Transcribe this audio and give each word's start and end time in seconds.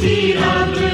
ਤੁਸੀਂ 0.00 0.34
ਅਬਦੀ 0.34 0.89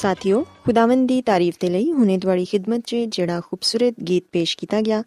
ਸਾਥਿਓ, 0.00 0.46
ਖੁਦਾਵੰਦ 0.64 1.08
ਦੀ 1.08 1.22
ਤਾਰੀਫ 1.22 1.54
ਦੇ 1.60 1.70
ਲਈ 1.70 1.92
ਹੁਣੇ 1.92 2.18
ਤੁਹਾਡੀ 2.18 2.44
ਖidmat 2.44 2.80
'ਚ 2.80 2.96
ਜਿਹੜਾ 3.08 3.40
ਖੂਬਸੂਰਤ 3.40 3.94
ਗੀਤ 4.00 4.24
ਪੇਸ਼ 4.32 4.58
ਕੀਤਾ 4.58 4.80
ਗਿਆ। 4.80 5.02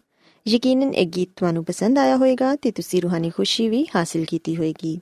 ਯਕੀਨਨ 0.48 0.94
ਇਹ 0.94 1.06
ਗੀਤ 1.06 1.28
ਤੁਹਾਨੂੰ 1.36 1.64
ਪਸੰਦ 1.64 1.98
ਆਇਆ 1.98 2.16
ਹੋਵੇਗਾ 2.16 2.56
ਤੇ 2.56 2.70
ਤੁਸੀਂ 2.70 3.02
ਰੂਹਾਨੀ 3.02 3.30
ਖੁਸ਼ੀ 3.30 3.68
ਵੀ 3.68 3.86
ਹਾਸਿਲ 3.96 4.24
ਕੀਤੀ 4.24 4.56
ਹੋਵੇਗੀ। 4.56 4.98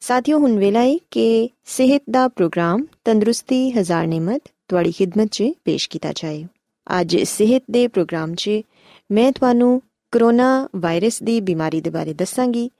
ਸਾਥੀਓ, 0.00 0.38
ਹੁਣ 0.38 0.58
ਵੇਲਾ 0.58 0.80
ਹੈ 0.80 0.96
ਕਿ 1.10 1.50
ਸਿਹਤ 1.64 2.02
ਦਾ 2.10 2.28
ਪ੍ਰੋਗਰਾਮ 2.28 2.86
ਤੰਦਰੁਸਤੀ, 3.04 3.70
ਹਜ਼ਾਰ 3.70 4.06
ਨਿਮਤ 4.06 4.42
ਤੁਹਾਡੀ 4.68 4.90
ਖidmat 4.90 5.26
'ਚ 5.26 5.44
ਪੇਸ਼ 5.64 5.90
ਕੀਤਾ 5.90 6.12
ਜਾਏ। 6.12 6.44
ਅੱਜ 7.00 7.16
ਸਿਹਤ 7.16 7.62
ਦੇ 7.70 7.88
ਪ੍ਰੋਗਰਾਮ 7.88 8.34
'ਚ 8.34 8.50
ਮੈਂ 9.12 9.32
ਤੁਹਾਨੂੰ 9.32 9.82
ਕਰੋਨਾ 10.12 10.68
ਵਾਇਰਸ 10.76 11.22
ਦੀ 11.22 11.40
ਬਿਮਾਰੀ 11.40 11.80
ਦੇ 11.80 11.90
ਬਾਰੇ 11.90 12.14
ਦੱਸਾਂਗੀ 12.14 12.70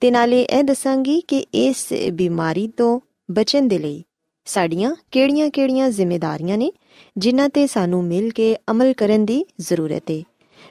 ਤੇ 0.00 0.10
ਨਾਲੇ 0.10 0.42
ਇਹ 0.42 0.64
ਦੱਸਾਂਗੀ 0.64 1.20
ਕਿ 1.20 1.46
ਇਸ 1.54 1.86
ਬਿਮਾਰੀ 2.12 2.68
ਤੋਂ 2.68 3.00
ਬਚਣ 3.30 3.68
ਦੇ 3.68 3.78
ਲਈ 3.78 4.04
ਸਾਡੀਆਂ 4.44 4.94
ਕਿਹੜੀਆਂ-ਕਿਹੜੀਆਂ 5.10 5.90
ਜ਼ਿੰਮੇਵਾਰੀਆਂ 5.90 6.58
ਨੇ 6.58 6.72
ਜਿਨ੍ਹਾਂ 7.16 7.48
ਤੇ 7.48 7.66
ਸਾਨੂੰ 7.66 8.04
ਮਿਲ 8.04 8.30
ਕੇ 8.30 8.56
ਅਮਲ 8.70 8.92
ਕਰਨ 8.92 9.24
ਦੀ 9.24 9.44
ਜ਼ਰੂਰਤ 9.60 10.10
ਹੈ 10.10 10.22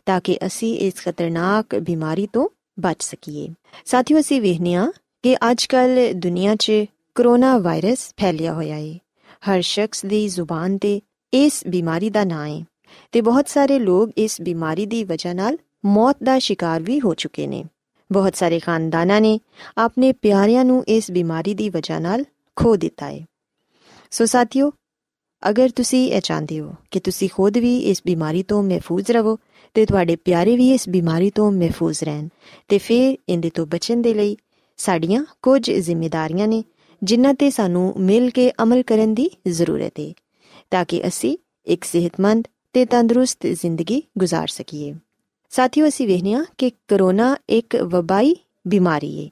ਤਾਂ 0.05 0.21
ਕਿ 0.21 0.37
ਅਸੀਂ 0.45 0.79
ਇਸ 0.79 0.93
ਖਤਰਨਾਕ 0.93 1.75
ਬਿਮਾਰੀ 1.75 2.27
ਤੋਂ 2.33 2.49
ਬਚ 2.79 3.03
ਸਕੀਏ। 3.03 3.49
ਸਾਥੀਓ, 3.85 4.19
ਅਸੀਂ 4.19 4.41
ਵੇਖਨੀਆ 4.41 4.91
ਕਿ 5.23 5.35
ਅੱਜਕੱਲ 5.51 6.13
ਦੁਨੀਆ 6.15 6.55
'ਚ 6.55 6.71
ਕਰੋਨਾ 7.15 7.57
ਵਾਇਰਸ 7.57 8.13
ਫੈਲਿਆ 8.21 8.53
ਹੋਇਆ 8.53 8.75
ਹੈ 8.75 8.97
ਹਰ 9.49 9.61
ਸ਼ਖਸ 9.61 10.05
ਦੀ 10.05 10.27
ਜ਼ੁਬਾਨ 10.27 10.77
ਤੇ 10.77 11.01
ਇਸ 11.33 11.63
ਬਿਮਾਰੀ 11.67 12.09
ਦਾ 12.09 12.23
ਨਾਂ 12.23 12.47
ਹੈ 12.49 12.65
ਤੇ 13.11 13.21
ਬਹੁਤ 13.21 13.49
ਸਾਰੇ 13.49 13.79
ਲੋਕ 13.79 14.09
ਇਸ 14.17 14.41
ਬਿਮਾਰੀ 14.41 14.85
ਦੀ 14.85 15.03
ਵਜ੍ਹਾ 15.03 15.33
ਨਾਲ 15.33 15.57
ਮੌਤ 15.85 16.17
ਦਾ 16.23 16.39
ਸ਼ਿਕਾਰ 16.39 16.81
ਵੀ 16.81 17.01
ਹੋ 17.01 17.13
ਚੁੱਕੇ 17.13 17.47
ਨੇ। 17.47 17.63
ਬਹੁਤ 18.11 18.35
ਸਾਰੇ 18.35 18.59
ਖਾਨਦਾਨਾਂ 18.59 19.21
ਨੇ 19.21 19.39
ਆਪਣੇ 19.77 20.11
ਪਿਆਰਿਆਂ 20.11 20.65
ਨੂੰ 20.65 20.83
ਇਸ 20.87 21.11
ਬਿਮਾਰੀ 21.11 21.53
ਦੀ 21.53 21.69
ਵਜ੍ਹਾ 21.69 21.99
ਨਾਲ 21.99 22.23
ਖੋ 22.55 22.75
ਦਿੱਤਾ 22.75 23.05
ਹੈ 23.05 23.25
ਸੋ 24.12 24.24
ਸਾਥੀਓ 24.24 24.70
ਅਗਰ 25.42 25.68
ਤੁਸੀਂ 25.68 26.06
ਇਹ 26.12 26.20
ਚਾਹੁੰਦੇ 26.20 26.60
ਹੋ 26.60 26.74
ਕਿ 26.90 27.00
ਤੁਸੀਂ 27.00 27.28
ਖੁਦ 27.28 27.58
ਵੀ 27.58 27.76
ਇਸ 27.80 28.02
ਬਿਮਾਰੀ 28.06 28.42
ਤੋਂ 28.42 28.62
ਮਹਿਫੂਜ਼ 28.62 29.10
ਰਹੋ 29.10 29.36
ਤੇ 29.76 29.84
ਤੁਹਾਡੇ 29.86 30.16
ਪਿਆਰੇ 30.16 30.56
ਵੀ 30.56 30.70
ਇਸ 30.72 30.88
ਬਿਮਾਰੀ 30.88 31.30
ਤੋਂ 31.30 31.50
ਮਹਿਫੂਜ਼ 31.52 32.02
ਰਹਿਣ 32.04 32.28
ਤੇ 32.68 32.78
ਫਿਰ 32.78 33.16
ਇਹਦੇ 33.28 33.50
ਤੋਂ 33.50 33.66
ਬਚਣ 33.66 34.02
ਦੇ 34.02 34.14
ਲਈ 34.14 34.36
ਸਾਡੀਆਂ 34.78 35.24
ਕੁਝ 35.42 35.70
ਜ਼ਿੰਮੇਵਾਰੀਆਂ 35.70 36.48
ਨੇ 36.48 36.62
ਜਿਨ੍ਹਾਂ 37.02 37.34
ਤੇ 37.34 37.50
ਸਾਨੂੰ 37.50 37.92
ਮਿਲ 37.98 38.30
ਕੇ 38.30 38.50
ਅਮਲ 38.62 38.82
ਕਰਨ 38.82 39.14
ਦੀ 39.14 39.30
ਜ਼ਰੂਰਤ 39.48 40.00
ਹੈ 40.00 40.12
ਤਾਂ 40.70 40.84
ਕਿ 40.84 41.06
ਅਸੀਂ 41.06 41.36
ਇੱਕ 41.66 41.84
ਸਿਹਤਮੰਦ 41.84 42.44
ਤੇ 42.74 42.84
ਤੰਦਰੁਸਤ 42.84 43.46
ਜ਼ਿੰਦਗੀ 43.46 44.02
گزار 44.22 44.46
ਸਕੀਏ 44.46 44.94
ਸਾਥੀਓ 45.52 45.88
ਅਸੀਂ 45.88 46.06
ਵੇਖਿਆ 46.06 46.44
ਕਿ 46.58 46.70
ਕਰੋਨਾ 46.88 47.36
ਇੱਕ 47.48 47.76
ਵਬਾਈ 47.84 48.34
ਬਿਮਾਰੀ 48.66 49.24
ਹੈ 49.24 49.30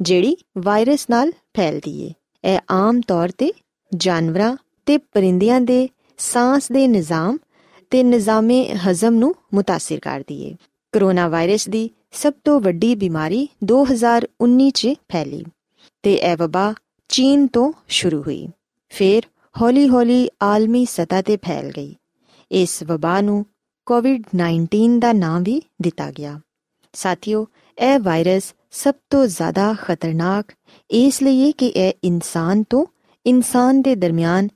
ਜਿਹੜੀ 0.00 0.36
ਵਾਇਰਸ 0.58 1.06
ਨਾਲ 1.10 1.32
ਫੈਲਦੀ 1.56 2.08
ਹੈ 2.08 2.12
ਇਹ 2.44 2.58
ਆਮ 2.70 3.00
ਤੌਰ 3.00 3.30
ਤੇ 3.30 3.52
ਜਾਨਵਰਾਂ 3.94 4.56
ਤੇ 4.86 4.98
ਪਰਿੰਦਿਆਂ 4.98 5.60
ਦੇ 5.60 5.88
ਸਾਹ 6.18 6.58
ਦੇ 6.72 6.86
ਨਿਜ਼ਾਮ 6.86 7.38
ਤੇ 7.90 8.02
ਨਿਜ਼ਾਮੇ 8.02 8.74
ਹਜ਼ਮ 8.74 9.14
ਨੂੰ 9.14 9.34
متاثر 9.56 9.98
ਕਰਦੀ 10.02 10.50
ਹੈ 10.50 10.56
ਕਰੋਨਾ 10.92 11.28
ਵਾਇਰਸ 11.28 11.68
ਦੀ 11.68 11.90
ਸਭ 12.12 12.32
ਤੋਂ 12.44 12.60
ਵੱਡੀ 12.60 12.94
ਬਿਮਾਰੀ 12.94 13.48
2019 13.72 14.70
ਚ 14.70 14.88
ਫੈਲੀ 15.12 15.44
ਤੇ 16.02 16.14
ਇਹ 16.14 16.36
ਵਬਾ 16.36 16.74
ਚੀਨ 17.08 17.46
ਤੋਂ 17.46 17.72
ਸ਼ੁਰੂ 17.88 18.22
ਹੋਈ 18.22 18.48
ਫਿਰ 18.88 19.22
ਹੌਲੀ-ਹੌਲੀ 19.62 20.28
ਆਲਮੀ 20.42 20.84
ਸਤਹ 20.84 21.22
ਤੇ 21.26 21.36
ਫੈਲ 21.36 21.70
ਗਈ 21.70 21.96
ਇਸ 22.52 22.82
ਵਬਾ 22.82 23.20
ਨੂੰ 23.20 23.46
ਕੋਵਿਡ-19 23.86 24.98
ਦਾ 24.98 25.12
ਨਾਮ 25.12 25.42
ਵੀ 25.42 25.62
ਦਿੱਤਾ 25.82 26.10
ਗਿਆ 26.10 26.40
ਸਾਥੀਓ 26.92 27.46
ਇਹ 27.82 27.98
ਵਾਇਰਸ 27.98 28.54
ਸਭ 28.70 28.94
ਤੋਂ 29.10 29.26
ਜ਼ਿਆਦਾ 29.26 29.74
ਖਤਰਨਾਕ 29.80 30.44
ਇਸ 30.90 31.22
ਲਈ 31.22 31.52
ਕਿ 31.52 31.66
ਇਹ 31.66 31.92
ਇਨਸਾਨ 32.04 32.62
ਤੋਂ 32.62 32.86
ਇਨਸਾਨ 33.27 33.81
ਦੇ 33.81 33.95
ਦਰਮਿਆਨ 33.95 34.47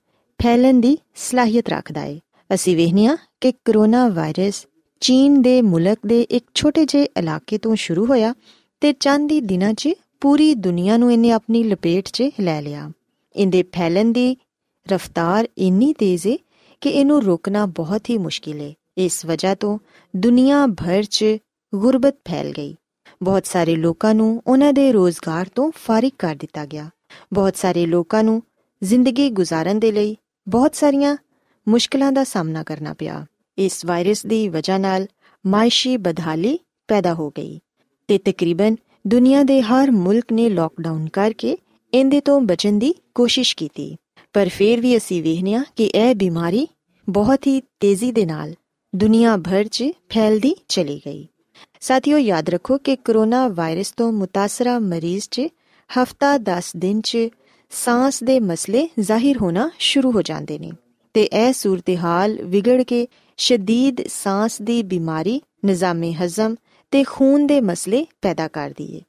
ਫੈਲਣ 0.44 0.79
ਦੀ 0.79 0.97
ਸਲਾਹੀਅਤ 1.15 1.69
ਰੱਖਦਾ 1.69 2.01
ਹੈ 2.01 2.19
ਅਸੀਂ 2.53 2.77
ਵੇਖਨੀਆ 2.77 3.18
ਕਿ 3.41 3.51
ਕਰੋਨਾ 3.51 4.07
ਵਾਇਰਸ 4.07 4.68
ਚੀਨ 5.00 5.41
ਦੇ 5.41 5.62
ਮੁਲਕ 5.62 5.97
ਦੇ 6.06 6.21
ਇੱਕ 6.21 6.45
ਛੋਟੇ 6.53 6.85
ਜਿਹੇ 6.85 7.07
ਇਲਾਕੇ 7.18 7.57
ਤੋਂ 7.57 7.75
ਸ਼ੁਰੂ 7.75 8.06
ਹੋਇਆ 8.06 8.33
ਤੇ 8.81 8.94
ਚੰਦ 8.94 9.31
ਹੀ 9.31 9.41
ਦਿਨਾਂ 9.41 9.73
'ਚ 9.73 9.89
ਪੂਰੀ 10.21 10.56
ਦੁਨੀਆ 10.56 10.97
ਨੂੰ 10.97 11.13
ਇਹਨੇ 11.13 11.31
ਆਪਣੀ 11.31 11.63
ਲਪੇਟ 11.63 12.09
'ਚ 12.13 12.23
ਲੈ 12.39 12.62
ਲਿਆ। 12.62 12.91
ਇਹਦੇ 13.35 13.63
ਫੈਲਣ 13.63 14.12
ਦੀ 14.12 14.38
ਰਫ਼ਤਾਰ 14.91 15.47
ਇੰਨੀ 15.57 15.94
ਤੇਜ਼ 15.94 16.27
ਹੈ 16.27 16.38
ਕਿ 16.81 16.89
ਇਹਨੂੰ 16.89 17.23
ਰੋਕਣਾ 17.23 17.65
ਬਹੁਤ 17.65 18.09
ਹੀ 18.09 18.18
ਮੁਸ਼ਕਿਲ 18.18 18.62
ਹੈ 18.62 18.73
ਇਸ 18.97 19.25
ਵਜ੍ਹਾ 19.25 19.56
ਤੋਂ 19.56 19.79
ਦੁਨੀਆ 20.15 20.68
ਭਰ 20.68 21.03
'ਚ 21.03 21.25
ਗੁਰਬਤ 21.75 22.15
ਫੈਲ 22.27 22.51
ਗਈ। 22.51 22.75
ਬਹੁਤ 23.23 23.45
ਸਾਰੇ 23.45 23.75
ਲੋਕਾਂ 23.75 24.15
ਨੂੰ 24.15 24.41
ਉਹਨਾਂ 24.47 24.73
ਦੇ 24.73 24.91
ਰੋਜ਼ਗਾਰ 24.91 25.50
ਤੋਂ 25.56 25.71
ਫਾਰਿਗ 25.75 26.12
ਕਰ 26.19 26.35
ਦਿੱਤਾ 26.35 26.65
ਗਿਆ। 26.65 26.89
ਬਹੁਤ 27.33 27.56
ਸਾਰੇ 27.56 27.85
ਲੋਕਾਂ 27.85 28.23
ਨੂੰ 28.23 28.44
ਜ਼ਿੰਦਗੀ 28.83 29.30
ਗੁਜ਼ਾਰਨ 29.30 29.80
ਦੇ 29.80 29.92
ਲਈ 29.92 30.18
ਬਹੁਤ 30.50 30.75
ਸਾਰੀਆਂ 30.75 31.18
ਮੁਸ਼ਕਲਾਂ 31.69 32.12
ਦਾ 32.12 32.24
ਸਾਹਮਣਾ 32.24 32.63
ਕਰਨਾ 32.63 32.94
ਪਿਆ। 32.94 33.25
ਇਸ 33.57 33.86
ਵਾਇਰਸ 33.86 34.25
ਦੀ 34.25 34.50
ਵਜ੍ਹਾ 34.50 34.78
ਨਾਲ 34.78 35.07
ਮਾਇਸ਼ੀ 35.48 35.98
ਬਦਹਾਲੀ 35.98 36.60
ਪੈਦਾ 36.88 37.13
ਹੋ 37.13 37.30
ਗਈ 37.30 37.60
ਤੇ 38.07 38.18
ਤਕਰੀਬਨ 38.18 38.75
ਦੁਨੀਆ 39.07 39.44
ਦੇ 39.44 39.62
ਹਰ 39.62 39.92
ਮੁਲਕ 39.92 40.33
ਨੇ 40.33 40.50
ਲਾਕਡਾਊਨ 40.50 41.10
ਕਰਕੇ 41.10 41.57
ਇਹਦੇ 41.94 42.22
ਤੋਂ 42.22 42.42
ਬਚਣ 42.42 42.74
ਦੀ 42.74 42.95
ਕੋਸ਼ਿਸ਼ 43.16 43.56
ਕੀਤੀ। 43.56 43.95
ਪਰ 44.33 44.50
ਫਿਰ 44.50 44.81
ਵੀ 44.81 44.98
ਅਸੀਂ 44.98 45.24
ਵੇਖਿਆ 45.24 45.63
ਕਿ 45.75 45.86
ਇਹ 45.86 46.16
ਬਿਮਾਰੀ 46.16 46.68
ਬਹੁਤ 47.10 47.48
ਹੀ 47.48 47.62
ਤੇਜ਼ੀ 47.80 48.12
ਦੇ 48.12 48.25
ਨਾਲ 48.25 48.54
ਦੁਨੀਆ 48.95 49.38
ਭਰ 49.38 49.63
'ਚ 49.63 49.83
ਫੈਲਦੀ 50.10 50.56
ਚਲੀ 50.68 51.01
ਗਈ। 51.06 51.28
ਸਾਥੀਓ, 51.80 52.18
ਯਾਦ 52.18 52.50
ਰੱਖੋ 52.50 52.78
ਕਿ 52.78 52.95
ਕਰੋਨਾ 52.95 53.48
ਵਾਇਰਸ 53.48 53.92
ਤੋਂ 53.92 54.12
ਮੁਤਾਸਰਾ 54.12 54.80
ਮਰੀਜ਼ 54.80 55.24
'ਚ 55.31 55.42
ਹਫਤਾ 55.89 56.38
10 56.38 56.74
ਦਿਨ 56.78 57.01
'ਚ 57.01 57.18
ਸਾਹ 57.71 58.12
ਦੇ 58.23 58.39
ਮਸਲੇ 58.39 58.89
ਜ਼ਾਹਿਰ 59.00 59.38
ਹੋਣਾ 59.38 59.69
ਸ਼ੁਰੂ 59.79 60.12
ਹੋ 60.12 60.21
ਜਾਂਦੇ 60.21 60.59
ਨੇ 60.59 60.71
ਤੇ 61.13 61.23
ਇਹ 61.23 61.53
ਸੂਰਤ-ਹਾਲ 61.53 62.44
ਵਿਗੜ 62.44 62.81
ਕੇ 62.81 63.07
ਸ਼ਦੀਦ 63.38 64.07
ਸਾਹ 64.07 64.50
ਦੀ 64.62 64.83
ਬਿਮਾਰੀ, 64.83 65.41
ਨਿਜ਼ਾਮੇ 65.65 66.13
ਹਜ਼ਮ 66.13 66.56
ਤੇ 66.91 67.03
ਖੂਨ 67.03 67.47
ਦੇ 67.47 67.62
ਮਸਲੇ 67.62 68.06
ਪੈਦਾ 68.21 68.47
ਕਰਦੀ 68.47 68.95
ਏ, 68.95 69.01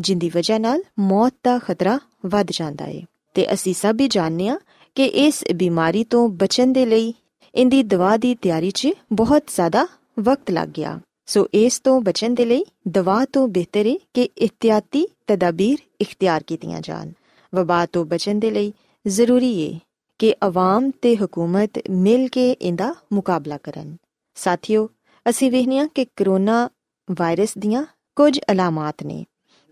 ਜਿੰਦੀ 0.00 0.30
ਵਜ੍ਹਾ 0.34 0.58
ਨਾਲ 0.58 0.82
ਮੌਤ 0.98 1.34
ਦਾ 1.44 1.58
ਖਤਰਾ 1.58 2.00
ਵੱਧ 2.26 2.46
ਜਾਂਦਾ 2.50 2.86
ਏ। 2.86 3.02
ਤੇ 3.34 3.52
ਅਸੀਂ 3.52 3.74
ਸਭ 3.74 3.94
ਵੀ 3.98 4.08
ਜਾਣਦੇ 4.08 4.48
ਹਾਂ 4.48 4.58
ਕਿ 4.94 5.04
ਇਸ 5.04 5.44
ਬਿਮਾਰੀ 5.54 6.04
ਤੋਂ 6.04 6.28
ਬਚਣ 6.28 6.72
ਦੇ 6.72 6.86
ਲਈ 6.86 7.14
ਇੰਦੀ 7.54 7.82
ਦਵਾ 7.82 8.16
ਦੀ 8.16 8.34
ਤਿਆਰੀ 8.34 8.70
'ਚ 8.70 8.88
ਬਹੁਤ 9.12 9.42
ਜ਼ਿਆਦਾ 9.46 9.86
ਵਕਤ 10.20 10.50
ਲੱਗ 10.50 10.68
ਗਿਆ। 10.68 11.00
ਸੋ 11.26 11.48
ਇਸ 11.54 11.80
ਤੋਂ 11.80 12.00
ਬਚਣ 12.00 12.34
ਦੇ 12.34 12.44
ਲਈ 12.44 12.64
ਦਵਾ 12.88 13.24
ਤੋਂ 13.24 13.48
ਬਿਹਤਰ 13.48 13.86
ਹੈ 13.86 13.94
ਕਿ 14.14 14.28
ਇhtiyati 14.38 15.02
ਤਦਾਬੀਰ 15.26 15.78
ਇਖਤਿਆਰ 16.00 16.42
ਕੀਤੀਆਂ 16.42 16.80
ਜਾਣ। 16.80 17.10
ਵਬਾ 17.52 17.84
ਤੋਂ 17.86 18.04
ਬਚਣ 18.04 18.38
ਦੇ 18.38 18.50
ਲਈ 18.50 18.72
ਜ਼ਰੂਰੀ 19.06 19.52
ਹੈ 19.62 19.78
ਕਿ 20.20 20.34
ਆਵਾਮ 20.42 20.90
ਤੇ 21.02 21.14
ਹਕੂਮਤ 21.16 21.78
ਮਿਲ 21.90 22.28
ਕੇ 22.28 22.50
ਇਹਦਾ 22.52 22.94
ਮੁਕਾਬਲਾ 23.12 23.58
ਕਰਨ। 23.58 23.96
ਸਾਥੀਓ, 24.36 24.88
ਅਸੀਂ 25.26 25.50
ਵੇਖਨੀਆ 25.50 25.86
ਕਿ 25.86 26.04
ਕਰੋਨਾ 26.16 26.68
ਵਾਇਰਸ 27.08 27.56
ਦੀਆਂ 27.58 27.84
ਕੁਝ 28.16 28.38
ਅਲਾਮਤ 28.52 29.02
ਨੇ, 29.02 29.24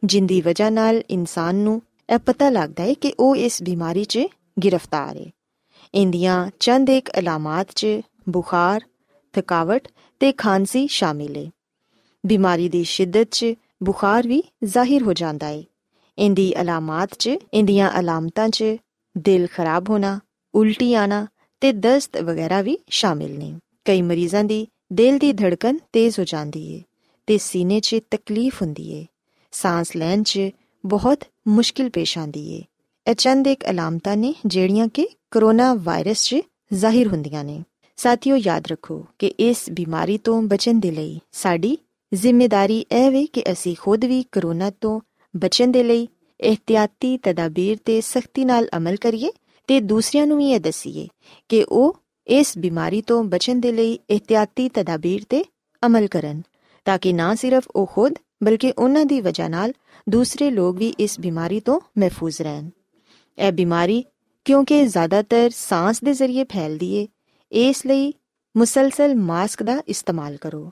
ਜਿੰਦੀ 0.03 0.41
ਵਜ੍ਹਾ 0.41 0.71
ਨਾਲ 0.71 1.03
ਇਨਸਾਨ 1.11 1.55
ਨੂੰ 1.55 1.81
ਇਹ 2.11 2.19
ਪਤਾ 2.19 2.49
ਲੱਗਦਾ 2.51 2.85
ਹੈ 2.85 2.95
ਕਿ 2.95 3.13
ਉਹ 3.21 3.37
ਇਸ 3.37 3.63
ਬਿਮਾਰੀ 3.63 4.05
'ਚ 4.05 4.27
ਗ੍ਰਿਫਤਾਰ 4.65 5.17
ਹੈ 5.17 5.31
ਇੰਦੀਆਂ 5.95 6.51
ਚੰਦ 6.61 6.91
ਇੱਕ 6.91 7.11
ਅਲਾਮਤ 7.19 7.73
'ਚ 7.75 7.87
ਬੁਖਾਰ, 8.29 8.81
ਥਕਾਵਟ 9.35 9.89
ਤੇ 10.21 10.33
ਖਾਂਸੀ 10.33 10.87
ਸ਼ਾਮਿਲ 10.87 11.37
ਹੈ 11.37 11.51
ਬਿਮਾਰੀ 12.25 12.69
ਦੀ 12.69 12.85
ਸ਼ਿੱਦਤ 12.85 13.29
'ਚ 13.31 13.55
ਬੁਖਾਰ 13.83 14.29
ਵੀ 14.29 14.43
ਜ਼ਾਹਿਰ 14.65 15.03
ਹੋ 15.03 15.13
ਜਾਂਦਾ 15.13 15.47
ਹੈ 15.47 15.63
ਇੰਦੀ 16.19 16.53
ਅਲਾਮਤ 16.61 17.15
'ਚ 17.15 17.37
ਇੰਦੀਆਂ 17.55 17.91
ਅਲਾਮਤਾਂ 18.01 18.49
'ਚ 18.49 18.65
ਦਿਲ 19.17 19.47
ਖਰਾਬ 19.47 19.91
ਹੋਣਾ 19.91 20.19
ਉਲਟੀ 20.55 20.93
ਆਣਾ 20.95 21.27
ਤੇ 21.63 21.73
ਦਸਤ 21.73 22.17
ਵਗੈਰਾ 22.17 22.61
ਵੀ 22.63 22.79
ਸ਼ਾਮਿਲ 22.91 23.39
ਨੇ 23.39 23.53
ਕਈ 23.85 24.03
ਮਰੀਜ਼ਾਂ 24.03 24.45
ਦੀ 24.45 24.67
ਦਿਲ 24.93 25.19
ਦੀ 25.19 25.33
ਧੜਕਨ 25.33 25.79
ਤੇਜ਼ 25.93 26.19
ਹੋ 26.21 26.25
ਜਾਂਦੀ 26.25 26.75
ਹੈ 26.75 26.83
ਤੇ 27.29 27.39
ਸੀਨੇ 27.39 27.81
'ਚ 27.81 28.01
ਤਕਲੀਫ 28.11 28.63
ਹੁੰਦੀ 28.63 28.95
ਹੈ 28.95 29.05
ਸਾਹ 29.53 29.83
ਲੈਣ 29.97 30.23
'ਚ 30.23 30.51
ਬਹੁਤ 30.85 31.25
ਮੁਸ਼ਕਿਲ 31.49 31.91
ਪੇਸ਼ 31.91 32.19
ਆਂਦੀ 32.19 32.53
ਹੈ 32.55 32.65
ਇਹ 33.07 33.15
ਚੰਦ 33.15 33.47
ਇੱਕ 33.47 33.65
ਅਲਾਮਤਾਂ 33.71 34.17
ਨੇ 34.17 34.35
ਜਿਹੜੀਆਂ 34.47 34.89
ਕਿ 34.89 35.07
ਕਰੋਨਾ 35.31 35.73
ਵਾਇਰਸ 35.75 36.23
'ਚ 36.23 36.41
ਜ਼ਾਹਿਰ 36.75 37.09
ਹੁੰਦੀਆਂ 37.09 37.45
ਨੇ 37.45 37.63
ਸਾਥੀਓ 37.99 38.37
ਯਾਦ 38.37 38.67
ਰੱਖੋ 38.67 39.05
ਕਿ 39.19 39.33
ਇਸ 39.39 39.65
ਬਿਮਾਰੀ 39.71 40.17
ਤੋਂ 40.19 40.41
ਬਚਣ 40.43 40.81
ਦੇ 40.81 40.91
ਲਈ 40.91 41.19
ਸਾਡੀ 41.33 41.77
ਜ਼ਿੰਮੇਵਾਰੀ 42.13 42.85
ਇਹ 42.93 43.11
ਵੇ 43.11 43.25
ਕਿ 43.27 43.43
ਅਸੀਂ 43.53 43.75
ਖੁਦ 43.77 44.05
ਵੀ 44.05 44.25
ਕਰੋਨਾ 44.33 44.71
ਤੋਂ 44.71 45.01
ਬਚਣ 45.37 45.69
ਦੇ 45.69 45.83
ਲਈ 45.83 46.09
ਇhtiyati 46.41 47.19
ਤਦਾਬੀਰ 47.23 47.79
ਤੇ 47.85 48.01
ਸਖਤੀ 48.01 48.45
ਨਾਲ 48.45 48.69
ਅਮਲ 48.77 48.97
ਕਰੀਏ 48.97 49.31
ਤੇ 49.67 49.81
ਦੂਸਰਿਆਂ 49.81 50.27
ਨੂੰ 50.27 50.39
ਵੀ 50.39 50.51
ਇਹ 50.51 50.61
ਦਸੀਏ 50.61 51.09
ਕਿ 51.49 51.65
ਉਹ 51.65 52.01
ਇਸ 52.27 52.59
ਬਿਮਾਰੀ 52.59 53.03
ਤੋਂ 53.03 53.25
ਬਚਣ 53.25 53.61
ਦੇ 53.61 53.73
ਲਈ 53.73 53.99
ਇhtiyati 54.11 54.69
ਤਦਾਬੀਰ 54.75 55.25
ਤੇ 55.29 55.45
ਅਮਲ 55.87 56.07
ਕਰਨ, 56.07 56.43
ਤਾਂ 56.85 56.99
ਕਿ 56.99 57.13
ਨਾ 57.13 57.35
ਸਿਰਫ 57.35 57.69
ਉਹ 57.71 57.87
ਖੁਦ, 57.87 58.15
ਬਲਕਿ 58.43 58.73
ਉਹਨਾਂ 58.79 59.07
ਦੀ 59.07 59.21
ਵਜ੍ਹਾ 59.21 59.49
ਨਾਲ 59.49 59.73
ਦੂਸਰੇ 60.09 60.51
ਲੋਕ 60.51 60.77
ਵੀ 60.77 60.89
ਇਸ 60.89 61.21
ਬਿਮਾਰੀ 61.21 61.61
ਤੋਂ 61.61 61.81
ਮਹਿਫੂਜ਼ 61.99 62.43
ਰਹਿਣ। 62.43 62.71
ਇਹ 63.39 63.53
ਬਿਮਾਰੀ 63.53 64.05
ਕਿਉਂਕਿ 64.45 64.87
ਜ਼ਿਆਦਾਤਰ 64.87 65.51
ਸਾਹ 65.51 65.93
ਦੇ 66.05 66.13
ਜ਼ਰੀਏ 66.13 66.45
ਫੈਲਦੀ 66.45 66.95
ਏ, 66.95 67.09
ਇਸ 67.53 67.87
ਲਈ 67.87 68.15
ਮੁਸਲਸਲ 68.57 69.15
ਮਾਸਕ 69.15 69.63
ਦਾ 69.63 69.83
ਇਸਤੇਮਾਲ 69.89 70.37
ਕਰੋ। 70.37 70.71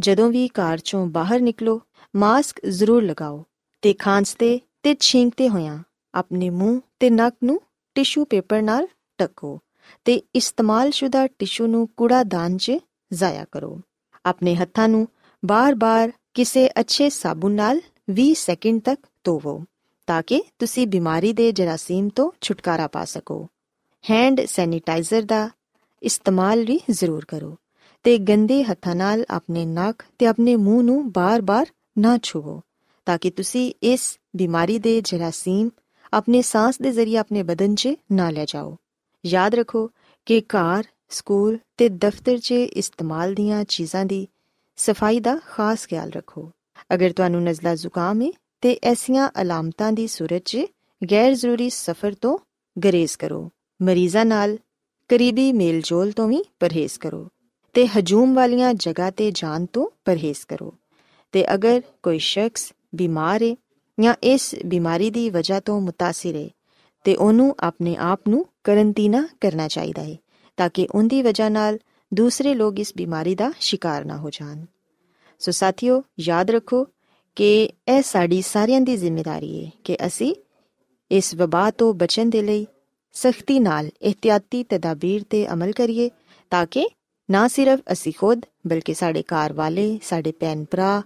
ਜਦੋਂ 0.00 0.30
ਵੀ 0.30 0.48
ਕਾਰ 0.48 0.78
ਚੋਂ 0.78 1.06
ਬਾਹਰ 1.06 1.40
ਨਿਕਲੋ, 1.40 1.80
ਮਾਸਕ 2.16 2.66
ਜ਼ਰੂਰ 2.66 3.02
ਲਗਾਓ। 3.02 3.44
ਤੇ 3.82 3.92
ਖਾਂਸਤੇ 3.94 4.60
ਤੇ 4.82 4.94
ਛਿੰਕਤੇ 5.00 5.48
ਹੋਇਆਂ, 5.48 5.78
ਆਪਣੇ 6.14 6.50
ਮੂੰਹ 6.50 6.80
ਤੇ 7.00 7.10
ਨੱਕ 7.10 7.36
ਨੂੰ 7.44 7.60
ਟਿਸ਼ੂ 7.94 8.24
ਪੇਪਰ 8.24 8.62
ਨਾਲ 8.62 8.88
ਢੱਕੋ 9.20 9.58
ਤੇ 10.04 10.22
ਇਸਤੇਮਾਲਸ਼ੁਦਾ 10.34 11.26
ਟਿਸ਼ੂ 11.26 11.66
ਨੂੰ 11.66 11.88
ਕੂੜਾਦਾਨ 11.96 12.56
'ਚ 12.56 12.72
ਜ਼ਾਇਆ 13.12 13.44
ਕਰੋ। 13.52 13.80
ਆਪਣੇ 14.26 14.54
ਹੱਥਾਂ 14.54 14.88
ਨੂੰ 14.88 15.08
ਬਾਰ-ਬਾਰ 15.44 16.12
ਕਿਸੇ 16.34 16.68
ਅੱਛੇ 16.80 17.10
ਸਾਬੁਨ 17.10 17.52
ਨਾਲ 17.52 17.80
20 18.10 18.34
ਸੈਕਿੰਡ 18.34 18.80
ਤੱਕ 18.80 19.06
ਧੋਵੋ 19.24 19.64
ਤਾਂ 20.06 20.22
ਕਿ 20.22 20.42
ਤੁਸੀਂ 20.58 20.86
ਬਿਮਾਰੀ 20.86 21.32
ਦੇ 21.32 21.52
ਜਰਾਸੀਮ 21.52 22.08
ਤੋਂ 22.08 22.30
ਛੁਟਕਾਰਾ 22.40 22.86
ਪਾ 22.86 23.04
ਸਕੋ। 23.04 23.48
ਹੈਂਡ 24.10 24.40
ਸੈਨੀਟਾਈਜ਼ਰ 24.46 25.22
ਦਾ 25.22 25.50
ਇਸਤੇਮਾਲ 26.02 26.64
ਵੀ 26.64 26.80
ਜ਼ਰੂਰ 26.90 27.24
ਕਰੋ 27.24 27.56
ਤੇ 28.02 28.18
ਗੰਦੇ 28.18 28.64
ਹੱਥਾਂ 28.64 28.94
ਨਾਲ 28.94 29.24
ਆਪਣੇ 29.30 29.66
ਨੱਕ 29.66 30.02
ਤੇ 30.18 30.26
ਆਪਣੇ 30.26 30.56
ਮੂੰਹ 30.56 30.82
ਨੂੰ 30.82 31.12
ਬਾਰ-ਬਾਰ 31.12 31.66
ਨਾ 31.98 32.18
ਛੂਵੋ। 32.22 32.60
ਤਾਂ 33.08 33.18
ਕਿ 33.18 33.30
ਤੁਸੀਂ 33.30 33.72
ਇਸ 33.82 34.02
ਬਿਮਾਰੀ 34.36 34.78
ਦੇ 34.78 35.00
ਜਰਾਸੀਮ 35.00 35.68
ਆਪਣੇ 36.12 36.40
ਸਾਹ 36.42 36.72
ਦੇ 36.82 36.90
ਜ਼ਰੀਏ 36.92 37.16
ਆਪਣੇ 37.16 37.42
ਬਦਨ 37.42 37.74
'ਚ 37.74 37.94
ਨਾ 38.12 38.28
ਲੈ 38.30 38.44
ਜਾਓ 38.44 38.76
ਯਾਦ 39.24 39.54
ਰੱਖੋ 39.54 39.86
ਕਿ 40.26 40.40
ਘਰ 40.40 40.84
ਸਕੂਲ 41.10 41.58
ਤੇ 41.76 41.88
ਦਫ਼ਤਰ 41.88 42.38
'ਚ 42.38 42.52
ਇਸਤੇਮਾਲ 42.52 43.34
ਦੀਆਂ 43.34 43.64
ਚੀਜ਼ਾਂ 43.64 44.04
ਦੀ 44.04 44.26
ਸਫ਼ਾਈ 44.78 45.20
ਦਾ 45.20 45.38
ਖਾਸ 45.46 45.86
ਖਿਆਲ 45.86 46.10
ਰੱਖੋ 46.10 46.50
ਅਗਰ 46.94 47.12
ਤੁਹਾਨੂੰ 47.12 47.42
ਨਜ਼ਲਾ 47.42 47.74
ਜ਼ੁਕਾਮ 47.74 48.22
ਹੈ 48.22 48.30
ਤੇ 48.62 48.76
ਐਸੀਆਂ 48.82 49.28
ਅਲਾਮਤਾਂ 49.42 49.92
ਦੀ 49.92 50.06
ਸੂਰਤ 50.06 50.42
'ਚ 50.44 50.66
ਗੈਰ 51.02 51.34
ਜ਼ਰੂਰੀ 51.34 51.70
ਸਫ਼ਰ 51.70 52.14
ਤੋਂ 52.14 52.38
ਗਰੇਜ਼ 52.76 53.16
ਕਰੋ 53.18 53.48
ਮਰੀਜ਼ਾਂ 53.80 54.24
ਨਾਲ 54.24 54.56
ਕਰੀਬੀ 55.10 55.52
ਮੇਲਜੋਲ 55.52 56.12
ਤੋਂ 56.12 56.28
ਵੀ 56.28 56.42
ਪਰਹੇਜ਼ 56.60 56.98
ਕਰੋ 56.98 57.28
ਤੇ 57.74 57.86
ਹਜੂਮ 57.86 58.34
ਵਾਲੀਆਂ 58.34 58.74
ਜਗ੍ਹਾ 58.74 59.10
ਤੇ 59.10 59.30
ਜਾਣ 59.34 59.66
ਤੋਂ 59.66 59.90
ਪਰਹੇਜ਼ 60.04 60.46
ਕਰੋ 60.46 60.72
ਤੇ 61.34 61.44
ਅਗਰ 61.54 61.80
ਕੋਈ 62.02 62.18
ਸ਼ਖਸ 62.18 62.72
ਬਿਮਾਰ 62.94 63.42
ਹੈ 63.42 63.56
ਜਾਂ 64.00 64.14
ਇਸ 64.22 64.54
ਬਿਮਾਰੀ 64.66 65.10
ਦੀ 65.10 65.30
ਵਜ੍ਹਾ 65.30 65.60
ਤੋਂ 65.60 65.80
ਮੁਤਾਸਿਰ 65.80 66.36
ਹੈ 66.36 66.48
ਤੇ 67.04 67.16
ਉਹਨੂੰ 67.16 67.54
ਆਪਣੇ 67.60 67.96
ਆਪ 67.96 68.20
ਨੂੰ 68.28 68.46
ਕਰੰਟੀਨਾ 68.64 69.28
ਕਰਨਾ 69.40 69.68
ਚਾਹੀਦਾ 69.68 70.02
ਹੈ 70.02 70.16
ਤਾਂ 70.56 70.68
ਕਿ 70.74 70.88
ਉਹਦੀ 70.94 71.22
ਵਜ੍ਹਾ 71.22 71.48
ਨਾਲ 71.48 71.78
ਦੂਸਰੇ 72.14 72.54
ਲੋਕ 72.54 72.78
ਇਸ 72.78 72.92
ਬਿਮਾਰੀ 72.96 73.34
ਦਾ 73.34 73.52
ਸ਼ਿਕਾਰ 73.60 74.04
ਨਾ 74.04 74.16
ਹੋ 74.16 74.30
ਜਾਣ। 74.30 74.64
ਸੋ 75.38 75.50
ਸਾਥੀਓ, 75.50 76.02
ਯਾਦ 76.20 76.50
ਰੱਖੋ 76.50 76.86
ਕਿ 77.36 77.70
ਇਹ 77.88 78.02
ਸਾਡੀ 78.02 78.42
ਸਾਰਿਆਂ 78.42 78.80
ਦੀ 78.80 78.96
ਜ਼ਿੰਮੇਵਾਰੀ 78.96 79.66
ਹੈ 79.66 79.70
ਕਿ 79.84 79.96
ਅਸੀਂ 80.06 80.34
ਇਸ 81.10 81.34
ਵਬਾ 81.34 81.70
ਤੋਂ 81.70 81.94
ਬਚਣ 81.94 82.28
ਦੇ 82.28 82.42
ਲਈ 82.42 82.66
ਸਖਤੀ 83.12 83.60
ਨਾਲ 83.60 83.90
ਇhtiyati 84.02 84.64
ਤਦਾਬੀਰ 84.68 85.24
ਤੇ 85.30 85.52
ਅਮਲ 85.52 85.72
ਕਰੀਏ 85.72 86.10
ਤਾਂ 86.50 86.66
ਕਿ 86.66 86.88
ਨਾ 87.30 87.48
ਸਿਰਫ 87.48 87.80
ਅਸੀਂ 87.92 88.12
ਖੁਦ 88.18 88.40
ਬਲਕਿ 88.66 88.94
ਸਾਡੇ 88.94 89.22
ਘਰ 89.22 89.52
ਵਾਲੇ, 89.52 89.98
ਸਾਡੇ 90.02 90.32
ਭੈਣ 90.32 90.64
ਭਰਾ 90.70 91.02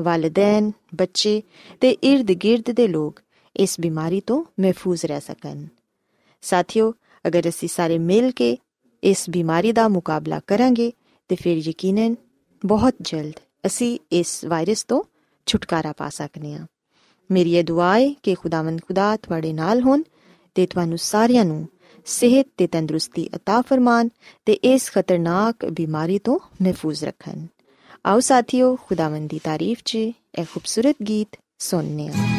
ਵਾਲਿਦੈਨ 0.00 0.72
ਬੱਚੇ 0.94 1.42
ਤੇ 1.80 1.96
ird-gird 2.06 2.72
ਦੇ 2.74 2.88
ਲੋਕ 2.88 3.20
ਇਸ 3.56 3.80
ਬਿਮਾਰੀ 3.80 4.20
ਤੋਂ 4.20 4.44
ਮਹਿਫੂਜ਼ 4.60 5.06
ਰਹਿ 5.06 5.20
ਸਕਣ 5.20 5.66
ਸਾਥੀਓ 6.42 6.92
ਅਗਰ 7.26 7.48
ਅਸੀਂ 7.48 7.68
ਸਾਰੇ 7.68 7.98
ਮਿਲ 7.98 8.30
ਕੇ 8.30 8.56
ਇਸ 9.02 9.30
ਬਿਮਾਰੀ 9.30 9.72
ਦਾ 9.72 9.88
ਮੁਕਾਬਲਾ 9.88 10.40
ਕਰਾਂਗੇ 10.46 10.92
ਤੇ 11.28 11.36
ਫਿਰ 11.36 11.58
ਯਕੀਨਨ 11.68 12.14
ਬਹੁਤ 12.64 12.94
ਜਲਦ 13.00 13.40
ਅਸੀਂ 13.66 13.98
ਇਸ 14.12 14.44
ਵਾਇਰਸ 14.44 14.84
ਤੋਂ 14.84 15.02
ਛੁਟਕਾਰਾ 15.46 15.92
ਪਾ 15.92 16.08
ਸਕਨੇ 16.08 16.54
ਆ 16.54 16.66
ਮੇਰੀ 17.30 17.54
ਇਹ 17.54 17.64
ਦੁਆ 17.64 17.98
ਹੈ 17.98 18.14
ਕਿ 18.22 18.34
ਖੁਦਾਵੰਦ 18.34 18.80
ਖੁਦਾ 18.80 19.16
ਤੁਹਾਡੇ 19.16 19.52
ਨਾਲ 19.52 19.82
ਹੋਣ 19.82 20.02
ਤੇ 20.54 20.66
ਤੁਹਾਨੂੰ 20.66 20.98
ਸਾਰਿਆਂ 20.98 21.44
ਨੂੰ 21.44 21.66
ਸਿਹਤ 22.06 22.46
ਤੇ 22.56 22.66
ਤੰਦਰੁਸਤੀ 22.66 23.28
عطا 23.36 23.62
ਫਰਮਾਨ 23.62 24.08
ਤੇ 24.46 24.52
ਇਸ 24.52 24.90
ਖਤਰਨਾਕ 24.90 25.64
ਬਿਮਾਰੀ 25.64 26.18
ਤੋਂ 26.18 26.38
ਮਹਿਫੂਜ਼ 26.62 27.04
ਰੱਖਣ 27.04 27.46
ਆਓ 28.05 28.19
ਸਾਥੀਓ 28.19 28.75
ਖੁਦਾਵੰਦ 28.87 29.29
ਦੀ 29.29 29.39
ਤਾਰੀਫ 29.39 29.81
'ਚ 29.85 29.95
ਇਹ 29.95 30.45
ਖੂਬਸੂਰਤ 30.45 30.95
ਗੀਤ 31.03 31.35
ਸੁਣਨੇ 31.59 32.07
ਆ 32.07 32.38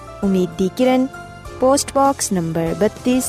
ਉਮੀਦ 0.23 0.49
ਦੀ 0.57 0.69
ਕਿਰਨ 0.77 1.07
post 1.59 1.93
box 1.95 2.31
number 2.33 2.75
32 2.79 3.19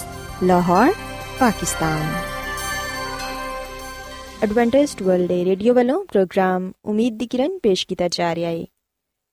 Lahore 0.42 0.92
Pakistan 1.40 2.02
Adventist 4.42 5.02
World 5.02 5.30
Radio 5.46 5.74
ਵੱਲੋਂ 5.74 6.04
ਪ੍ਰੋਗਰਾਮ 6.04 6.70
ਉਮੀਦ 6.84 7.16
ਦੀ 7.18 7.26
ਕਿਰਨ 7.26 7.58
ਪੇਸ਼ 7.58 7.86
ਕੀਤਾ 7.86 8.08
ਜਾ 8.08 8.34
ਰਿਹਾ 8.34 8.50
ਹੈ 8.50 8.64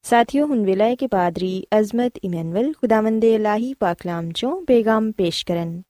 ਸਾਥਿਓ 0.05 0.45
ਹੁਣ 0.45 0.63
ਵੇਲਾ 0.65 0.85
ਹੈ 0.85 0.95
ਕਿ 0.95 1.07
ਪਾਦਰੀ 1.07 1.51
ਅਜ਼ਮਤ 1.79 2.19
ਇਮਨੁਅਲ 2.23 2.71
ਖੁਦਾਵੰਦ 2.73 3.21
ਦੇ 3.21 3.33
ਇਲਾਹੀ 3.35 3.73
ਪਾਕਲਾਮ 3.73 4.31
ਚੋਂ 4.31 4.55
ਪੇਗਾਮ 4.61 5.11
ਪੇਸ਼ 5.11 5.45
ਕਰਨ 5.45 5.81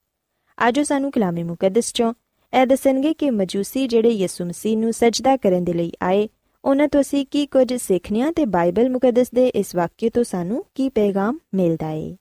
ਆਜੋ 0.57 0.83
ਸਾਨੂੰ 0.83 1.11
ਕਲਾਮੇ 1.11 1.43
ਮੁਕੱਦਸ 1.43 1.93
ਚੋਂ 1.93 2.13
ਇਹ 2.53 2.65
ਦੱਸਣਗੇ 2.67 3.13
ਕਿ 3.13 3.29
ਮਜੂਸੀ 3.29 3.87
ਜਿਹੜੇ 3.87 4.09
ਯਿਸੂ 4.09 4.45
ਮਸੀਹ 4.45 4.77
ਨੂੰ 4.77 4.93
ਸਜਦਾ 4.93 5.37
ਕਰਨ 5.37 5.63
ਦੇ 5.63 5.73
ਲਈ 5.73 5.91
ਆਏ 6.01 6.27
ਉਹਨਾਂ 6.65 6.87
ਤੋਂ 6.87 7.01
ਅਸੀਂ 7.01 7.25
ਕੀ 7.25 7.45
ਕੁਝ 7.45 7.73
ਸਿੱਖਣਿਆ 7.73 8.31
ਤੇ 8.31 8.45
ਬਾਈਬਲ 8.45 8.89
ਮੁਕੱਦਸ 8.89 9.31
ਦੇ 9.31 9.47
ਇਸ 9.47 9.75
ਵਾਕਿਏ 9.75 10.09
ਤੋਂ 10.09 10.23
ਸਾਨੂੰ 10.23 10.65
ਕੀ 10.75 10.89
ਪੈਗਾਮ 10.89 11.39
ਮਿਲਦਾ 11.53 11.87
ਹੈ 11.87 12.15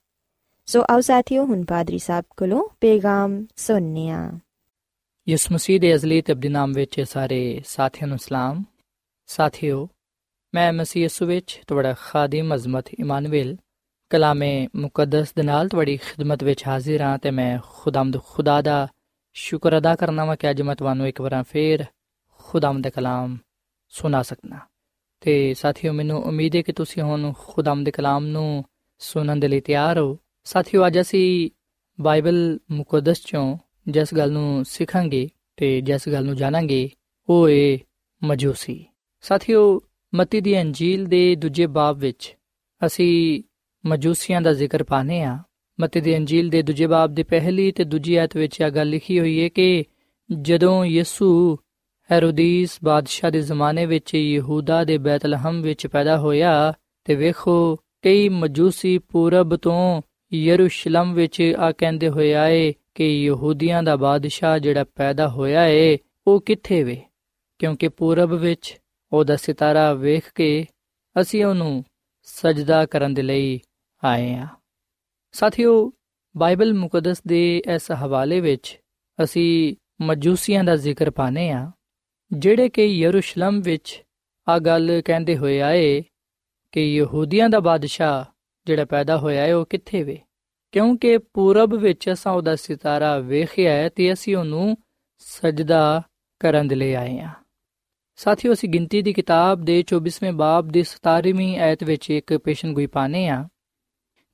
ਸੋ 0.65 0.83
ਆਓ 0.89 1.01
ਸਾਥੀਓ, 1.01 1.45
ਹੁਣ 1.45 1.65
ਪਾਦਰੀ 1.65 1.99
ਸਾਹਿਬ 1.99 2.25
ਕੋਲੋਂ 2.37 2.69
ਪੈਗਾਮ 2.81 3.45
ਸੁਣਨੇ 3.55 4.09
ਆ 4.09 4.31
ਯਿਸੂ 5.29 5.53
ਮਸੀਹ 5.53 5.79
ਦੇ 5.79 5.95
ਅਜ਼ਲੀ 5.95 6.21
ਤੇ 6.21 6.33
ਅਬਦੀ 6.33 6.47
ਨਾਮ 6.47 6.71
ਵਿੱਚ 6.71 7.01
ਸਾਰੇ 7.01 7.61
ਸਾਥੀਆਂ 7.65 8.07
ਨੂੰ 8.07 8.17
ਸਲਾਮ। 8.17 8.63
ਸਾਥੀਓ, 9.27 9.87
ਮੈਂ 10.53 10.73
ਮਸੀਹ 10.73 11.03
ਯਿਸੂ 11.03 11.25
ਵਿੱਚ 11.25 11.61
ਤੁਹਾਡਾ 11.67 11.93
ਖਾਦਮ 11.93 12.55
ਅਜ਼ਮਤ 12.55 12.89
ਇਮਾਨੁਅਲ 12.99 13.57
ਕਲਾਮੇ 14.09 14.67
ਮੁਕੱਦਸ 14.75 15.33
ਦੇ 15.33 15.43
ਨਾਲ 15.43 15.69
ਤੁਹਾਡੀ 15.69 15.97
ਖਿਦਮਤ 15.97 16.43
ਵਿੱਚ 16.43 16.67
ਹਾਜ਼ਰ 16.67 17.01
ਹਾਂ 17.01 17.17
ਤੇ 17.17 17.31
ਮੈਂ 17.31 17.59
ਖੁਦਾਮਦ 17.73 18.17
ਖੁਦਾ 18.23 18.61
ਦਾ 18.61 18.87
ਸ਼ੁਕਰ 19.33 19.77
ਅਦਾ 19.77 19.95
ਕਰਨਾ 19.95 20.25
ਵਾ 20.25 20.35
ਕਿ 20.35 20.49
ਅੱਜ 20.49 20.61
ਮੈਂ 20.61 20.75
ਤੁਹਾਨੂੰ 20.75 21.07
ਇੱਕ 21.07 21.21
ਵਾਰ 21.21 21.43
ਫੇਰ 21.43 21.85
ਖੁਦਾਮਦ 22.37 22.83
ਦੇ 22.83 22.89
ਕਲਾਮ 22.89 23.37
ਸੁਣਾ 23.89 24.21
ਸਕਣਾ 24.21 24.59
ਤੇ 25.21 25.53
ਸਾਥੀਓ 25.53 25.93
ਮੈਨੂੰ 25.93 26.23
ਉਮੀਦ 26.23 26.55
ਹੈ 26.55 26.61
ਕਿ 26.61 26.71
ਤੁਸੀਂ 26.73 27.03
ਹੁਣ 27.03 27.33
ਖੁਦਾਮਦ 27.37 27.85
ਦੇ 27.85 27.91
ਕਲਾਮ 27.91 28.25
ਨੂੰ 28.25 28.65
ਸੁਣਨ 28.99 29.39
ਦੇ 29.39 29.47
ਲਈ 29.47 29.59
ਤਿਆਰ 29.59 29.99
ਹੋ। 29.99 30.17
ਸਾਥੀਓ 30.43 30.87
ਅੱਜ 30.87 30.99
ਅਸੀਂ 30.99 31.49
ਬਾਈਬਲ 32.01 32.59
ਮੁਕੱਦਸ 32.71 33.21
ਚੋਂ 33.25 33.57
ਜਿਸ 33.87 34.13
ਗੱਲ 34.13 34.31
ਨੂੰ 34.31 34.65
ਸਿੱਖਾਂਗੇ 34.65 35.29
ਤੇ 35.57 35.81
ਜਿਸ 35.81 36.09
ਗੱਲ 36.09 36.25
ਨੂੰ 36.25 36.35
ਜਾਣਾਂਗੇ 36.35 36.89
ਉਹ 37.29 37.49
ਏ 37.49 37.79
ਮਜੂਸੀ। 38.23 38.85
ਸਾਥੀਓ 39.21 39.81
ਮਤੀ 40.15 40.41
ਦੀ 40.41 40.61
ਅੰਜੀਲ 40.61 41.05
ਦੇ 41.05 41.35
ਦੂਜੇ 41.35 41.67
ਬਾਬ 41.67 41.97
ਵਿੱਚ 41.97 42.37
ਅਸੀਂ 42.85 43.43
ਮਜੂਸੀਆਂ 43.85 44.41
ਦਾ 44.41 44.53
ਜ਼ਿਕਰ 44.53 44.83
ਪਾਨੇ 44.83 45.23
ਆ 45.23 45.43
ਮਤੀ 45.81 46.01
ਦੀ 46.01 46.17
ਅੰਜੀਲ 46.17 46.49
ਦੇ 46.49 46.61
ਦੂਜੇ 46.61 46.87
ਬਾਬ 46.87 47.13
ਦੀ 47.13 47.23
ਪਹਿਲੀ 47.23 47.71
ਤੇ 47.71 47.83
ਦੂਜੀ 47.83 48.15
ਆਇਤ 48.15 48.37
ਵਿੱਚ 48.37 48.61
ਇਹ 48.61 48.71
ਗੱਲ 48.71 48.89
ਲਿਖੀ 48.89 49.19
ਹੋਈ 49.19 49.43
ਹੈ 49.43 49.49
ਕਿ 49.49 49.83
ਜਦੋਂ 50.41 50.85
ਯਿਸੂ 50.85 51.59
ਹੈਰੋਦੀਸ 52.11 52.79
ਬਾਦਸ਼ਾਹ 52.83 53.31
ਦੇ 53.31 53.41
ਜ਼ਮਾਨੇ 53.41 53.85
ਵਿੱਚ 53.85 54.15
ਯਹੂਦਾ 54.15 54.83
ਦੇ 54.83 54.97
ਬੈਤਲਹਮ 54.97 55.61
ਵਿੱਚ 55.61 55.87
ਪੈਦਾ 55.87 56.17
ਹੋਇਆ 56.17 56.73
ਤੇ 57.03 57.15
ਵੇਖੋ, 57.15 57.75
ਕਈ 58.01 58.29
ਮਜੂਸੀ 58.29 58.97
ਪੂਰਬ 58.97 59.55
ਤੋਂ 59.55 60.01
ਯਰੂਸ਼ਲਮ 60.33 61.13
ਵਿੱਚ 61.13 61.53
ਆ 61.59 61.71
ਕਹਿੰਦੇ 61.71 62.09
ਹੋਏ 62.09 62.33
ਆਏ 62.33 62.73
ਕਿ 62.95 63.23
ਯਹੂਦੀਆਂ 63.23 63.83
ਦਾ 63.83 63.95
ਬਾਦਸ਼ਾਹ 63.95 64.59
ਜਿਹੜਾ 64.59 64.83
ਪੈਦਾ 64.83 65.27
ਹੋਇਆ 65.27 65.65
ਏ, 65.65 65.97
ਉਹ 66.27 66.41
ਕਿੱਥੇ 66.41 66.83
ਵੇ? 66.83 67.01
ਕਿਉਂਕਿ 67.59 67.87
ਪੂਰਬ 67.87 68.33
ਵਿੱਚ 68.33 68.81
ਉਹਦਾ 69.13 69.35
ਸਿਤਾਰਾ 69.35 69.93
ਵੇਖ 69.93 70.31
ਕੇ 70.35 70.65
ਅਸੀਂ 71.21 71.45
ਉਹਨੂੰ 71.45 71.85
ਸਜਦਾ 72.23 72.85
ਕਰਨ 72.85 73.13
ਦੇ 73.13 73.21
ਲਈ 73.21 73.59
ਆਏ 74.03 74.33
ਆ। 74.33 74.47
ਸਾਥੀਓ, 75.31 75.93
ਬਾਈਬਲ 76.37 76.73
ਮੁਕੱਦਸ 76.73 77.23
ਦੇ 77.27 77.61
ਇਸ 77.75 77.91
ਹਵਾਲੇ 77.91 78.39
ਵਿੱਚ 78.39 78.79
ਅਸੀਂ 79.23 79.75
ਮਜੂਸੀਆਂ 80.01 80.63
ਦਾ 80.63 80.75
ਜ਼ਿਕਰ 80.75 81.09
ਪਾਨੇ 81.09 81.49
ਆ। 81.49 81.71
ਜਿਹੜੇ 82.33 82.69
ਕਿ 82.69 82.85
ਯਰੂਸ਼ਲਮ 82.85 83.61
ਵਿੱਚ 83.61 84.03
ਆ 84.47 84.59
ਗੱਲ 84.59 85.01
ਕਹਿੰਦੇ 85.05 85.37
ਹੋਏ 85.37 85.59
ਆਏ 85.61 86.03
ਕਿ 86.71 86.81
ਯਹੂਦੀਆਂ 86.95 87.49
ਦਾ 87.49 87.59
ਬਾਦਸ਼ਾਹ 87.59 88.25
ਜਿਹੜਾ 88.65 88.85
ਪੈਦਾ 88.85 89.17
ਹੋਇਆ 89.17 89.41
ਹੈ, 89.41 89.55
ਉਹ 89.55 89.65
ਕਿੱਥੇ 89.65 90.03
ਵੇ? 90.03 90.17
ਕਿਉਂਕਿ 90.71 91.17
ਪੂਰਬ 91.17 91.75
ਵਿੱਚ 91.75 92.09
ਅਸਾਂ 92.11 92.33
ਉਹਦਾ 92.33 92.55
ਸਿਤਾਰਾ 92.55 93.17
ਵੇਖਿਆ 93.19 93.71
ਹੈ 93.73 93.89
ਤੇ 93.89 94.13
ਅਸੀਂ 94.13 94.35
ਉਹਨੂੰ 94.35 94.77
ਸਜਦਾ 95.17 96.01
ਕਰਨ 96.39 96.67
ਦੇ 96.67 96.75
ਲਈ 96.75 96.93
ਆਏ 96.93 97.19
ਆ 97.19 97.29
ਸਾਥੀਓ, 98.15 98.53
ਅਸੀਂ 98.53 98.69
ਗਿਣਤੀ 98.69 99.01
ਦੀ 99.01 99.13
ਕਿਤਾਬ 99.13 99.61
ਦੇ 99.61 99.83
24ਵੇਂ 99.93 100.33
ਬਾਬ 100.33 100.67
ਦੀ 100.67 100.83
17ਵੀਂ 100.83 101.57
ਆਇਤ 101.59 101.83
ਵਿੱਚ 101.83 102.09
ਇੱਕ 102.09 102.37
ਪੇਸ਼ਨਗੋਈ 102.37 102.85
ਪਾਨੇ 102.85 103.27
ਆ 103.27 103.47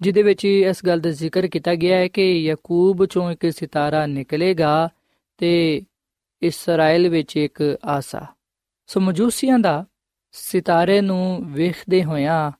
ਜਿਦੇ 0.01 0.23
ਵਿੱਚ 0.23 0.45
ਇਸ 0.45 0.85
ਗੱਲ 0.85 0.99
ਦਾ 0.99 1.11
ਜ਼ਿਕਰ 1.11 1.47
ਕੀਤਾ 1.47 1.75
ਗਿਆ 1.75 1.97
ਹੈ 1.97 2.07
ਕਿ 2.07 2.31
ਯਾਕੂਬ 2.43 3.05
ਚੋਂ 3.05 3.31
ਇੱਕ 3.31 3.51
ਸਿਤਾਰਾ 3.53 4.05
ਨਿਕਲੇਗਾ 4.05 4.89
ਤੇ 5.37 5.81
ਇਸਰਾਇਲ 6.45 7.09
ਵਿੱਚ 7.09 7.37
ਇੱਕ 7.37 7.77
ਆਸਾ। 7.85 8.25
ਸੋ 8.87 8.99
ਮਜੂਸੀਆਂ 8.99 9.59
ਦਾ 9.59 9.85
ਸਿਤਾਰੇ 10.31 11.01
ਨੂੰ 11.01 11.41
ਵੇਖਦੇ 11.45 12.03
ਹੋਇਆਂ 12.03 12.51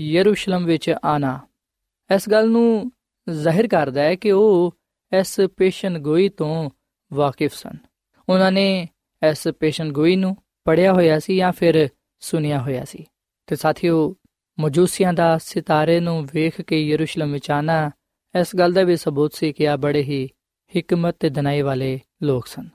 ਯਰੂਸ਼ਲਮ 0.00 0.64
ਵਿੱਚ 0.64 0.94
ਆਣਾ। 1.04 1.40
ਇਸ 2.14 2.28
ਗੱਲ 2.28 2.48
ਨੂੰ 2.48 2.92
ਜ਼ਾਹਿਰ 3.28 3.68
ਕਰਦਾ 3.68 4.02
ਹੈ 4.02 4.14
ਕਿ 4.14 4.32
ਉਹ 4.32 4.76
ਇਸ 5.18 5.40
ਪੇਸ਼ਨਗੋਈ 5.56 6.28
ਤੋਂ 6.28 6.70
ਵਾਕਿਫ 7.12 7.54
ਸਨ। 7.54 7.76
ਉਹਨਾਂ 8.28 8.52
ਨੇ 8.52 8.88
ਇਸ 9.30 9.48
ਪੇਸ਼ਨਗੋਈ 9.48 10.16
ਨੂੰ 10.16 10.36
ਪੜਿਆ 10.64 10.92
ਹੋਇਆ 10.92 11.18
ਸੀ 11.18 11.36
ਜਾਂ 11.36 11.52
ਫਿਰ 11.52 11.88
ਸੁਨਿਆ 12.20 12.60
ਹੋਇਆ 12.60 12.84
ਸੀ। 12.84 13.04
ਤੇ 13.46 13.56
ਸਾਥੀਓ, 13.56 14.16
ਮਜੂਸੀਆਂ 14.60 15.12
ਦਾ 15.12 15.38
ਸਿਤਾਰੇ 15.38 16.00
ਨੂੰ 16.00 16.28
ਵੇਖ 16.34 16.60
ਕੇ 16.60 16.82
ਯਰੂਸ਼ਲਮ 16.82 17.32
ਵਿੱਚ 17.32 17.50
ਆਣਾ 17.50 17.90
ਇਸ 18.40 18.56
ਗੱਲ 18.56 18.72
ਦਾ 18.72 18.82
ਵੀ 18.82 18.96
ਸਬੂਤ 18.96 19.34
ਸੀ 19.34 19.52
ਕਿ 19.52 19.68
ਆ 19.68 19.76
ਬੜੇ 19.76 20.02
ਹੀ 20.02 20.28
ਹਕਮਤ 20.78 21.16
ਤੇ 21.20 21.30
ਦਨਾਈ 21.30 21.62
ਵਾਲੇ 21.62 22.00
ਲੋਕ 22.22 22.46
ਸਨ। 22.46 22.68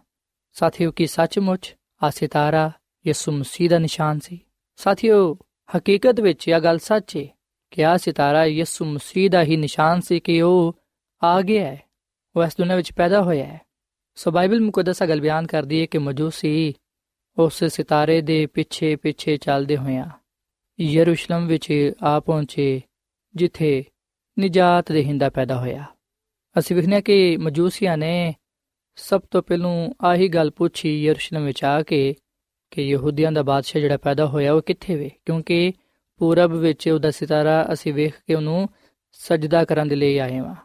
ਸਾਥੀਓ, 0.52 0.92
ਕੀ 0.92 1.08
ਸੱਚਮੁੱਚ 1.08 1.76
ਆ 2.04 2.10
ਸਿਤਾਰਾ 2.10 2.72
ਯਿਸੂ 3.08 3.32
ਮਸੀਹ 3.32 3.70
ਦਾ 3.70 3.80
ਨਿਸ਼ਾਨ 3.80 4.20
ਸੀ? 4.20 4.42
ਸਾਥੀਓ, 4.76 5.38
ਹਕੀਕਤ 5.78 6.20
ਵਿੱਚ 6.20 6.48
ਇਹ 6.48 6.60
ਗੱਲ 6.60 6.80
ਸੱਚ 6.80 7.18
ਹੈ 7.18 7.28
ਕਿ 7.72 7.86
ਆ 7.86 7.98
ਸਿਤਾਰਾ 7.98 8.46
ਯਿਸੂ 8.46 8.86
ਮਸੀਹ 8.86 9.30
ਦਾ 9.30 9.44
ਹੀ 9.44 9.58
ਨਿਸ਼ਾਨ 9.58 10.02
ਸੀ 10.02 10.20
ਕਿ 10.20 10.42
ਉਹ 10.42 10.80
ਆ 11.24 11.42
ਗਿਆ 11.42 11.68
ਹੈ। 11.68 11.82
ਉਹ 12.36 12.44
ਇਸ 12.44 12.58
ਦੁਨੀਆਂ 12.58 12.78
ਵਿੱਚ 12.78 12.94
ਪੈਦਾ 12.94 13.22
ਹੋਇਆ 13.22 13.46
ਹੈ। 13.46 13.62
ਸੋ 14.16 14.32
ਬਾਈਬਲ 14.32 14.60
ਮੁਕੱਦਸ 14.60 15.04
ਗੱਲ 15.04 15.22
ਬਿਆਨ 15.22 15.48
ਕਰਦੀ 15.48 15.82
ਹੈ 15.82 15.86
ਕਿ 15.86 15.98
ਮਜੂਸੀ 15.98 16.74
ਉਸ 17.38 17.64
ਸਿਤਾਰੇ 17.64 18.22
ਦੇ 18.22 18.46
ਪਿੱਛੇ 18.46 18.96
ਪਿੱਛੇ 18.96 19.38
ਚੱਲਦੇ 19.38 19.78
ਹੋਇਆਂ 19.78 20.10
ਯਰੂਸ਼ਲਮ 20.80 21.48
ਵਿੱਚ 21.48 21.92
ਆ 22.04 22.20
ਪਹੁੰਚੇ, 22.20 22.82
ਜਿੱਥੇ 23.36 23.84
ਨਜਾਤ 24.40 24.92
ਦੇ 24.92 25.04
ਹਿੰਦਾ 25.04 25.30
ਪੈਦਾ 25.30 25.60
ਹੋਇਆ। 25.60 25.86
ਅਸੀਂ 26.60 26.76
ਵਿਖਨੇ 26.76 27.02
ਕਿ 27.02 27.38
ਮਜੂਸੀਆਂ 27.38 27.98
ਨੇ 27.98 28.36
ਸਭ 28.96 29.22
ਤੋਂ 29.32 29.44
ਪਹਿਲਾਂ 29.44 29.90
ਆਹੀ 30.02 30.28
ਗੱਲ 30.28 30.52
ਪੁੱਛੀ 30.52 31.04
ਯਰੂਸ਼ਲਮ 31.04 31.46
ਵਿੱਚ 31.46 31.64
ਆ 31.64 31.84
ਕੇ 31.84 32.16
ਕਿ 32.72 32.82
ਯਹੂਦੀਆਂ 32.82 33.32
ਦਾ 33.32 33.44
ਬਾਦਸ਼ਾਹ 33.44 33.82
ਜਿਹੜਾ 33.82 33.98
ਪੈਦਾ 33.98 34.26
ਹੋਇਆ 34.26 34.54
ਉਹ 34.54 34.62
ਕਿੱਥੇ 34.62 34.96
ਵੇ? 34.96 35.12
ਕਿਉਂਕਿ 35.26 35.74
ਪੂਰਬ 36.18 36.52
ਵਿੱਚ 36.52 36.90
ਉਹਦਾ 36.90 37.12
ਸਿਤਾਰਾ 37.12 37.68
ਅਸੀਂ 37.74 37.94
ਵੇਖ 37.94 38.20
ਕੇ 38.28 38.36
ਉਹਨੂੰ 38.36 38.70
ਸਜਦਾ 39.12 39.66
ਕਰਨ 39.66 39.88
ਦੇ 39.88 39.96
ਲਈ 39.96 40.18
ਆਏ 40.18 40.38
ਹਾਂ। 40.38 40.56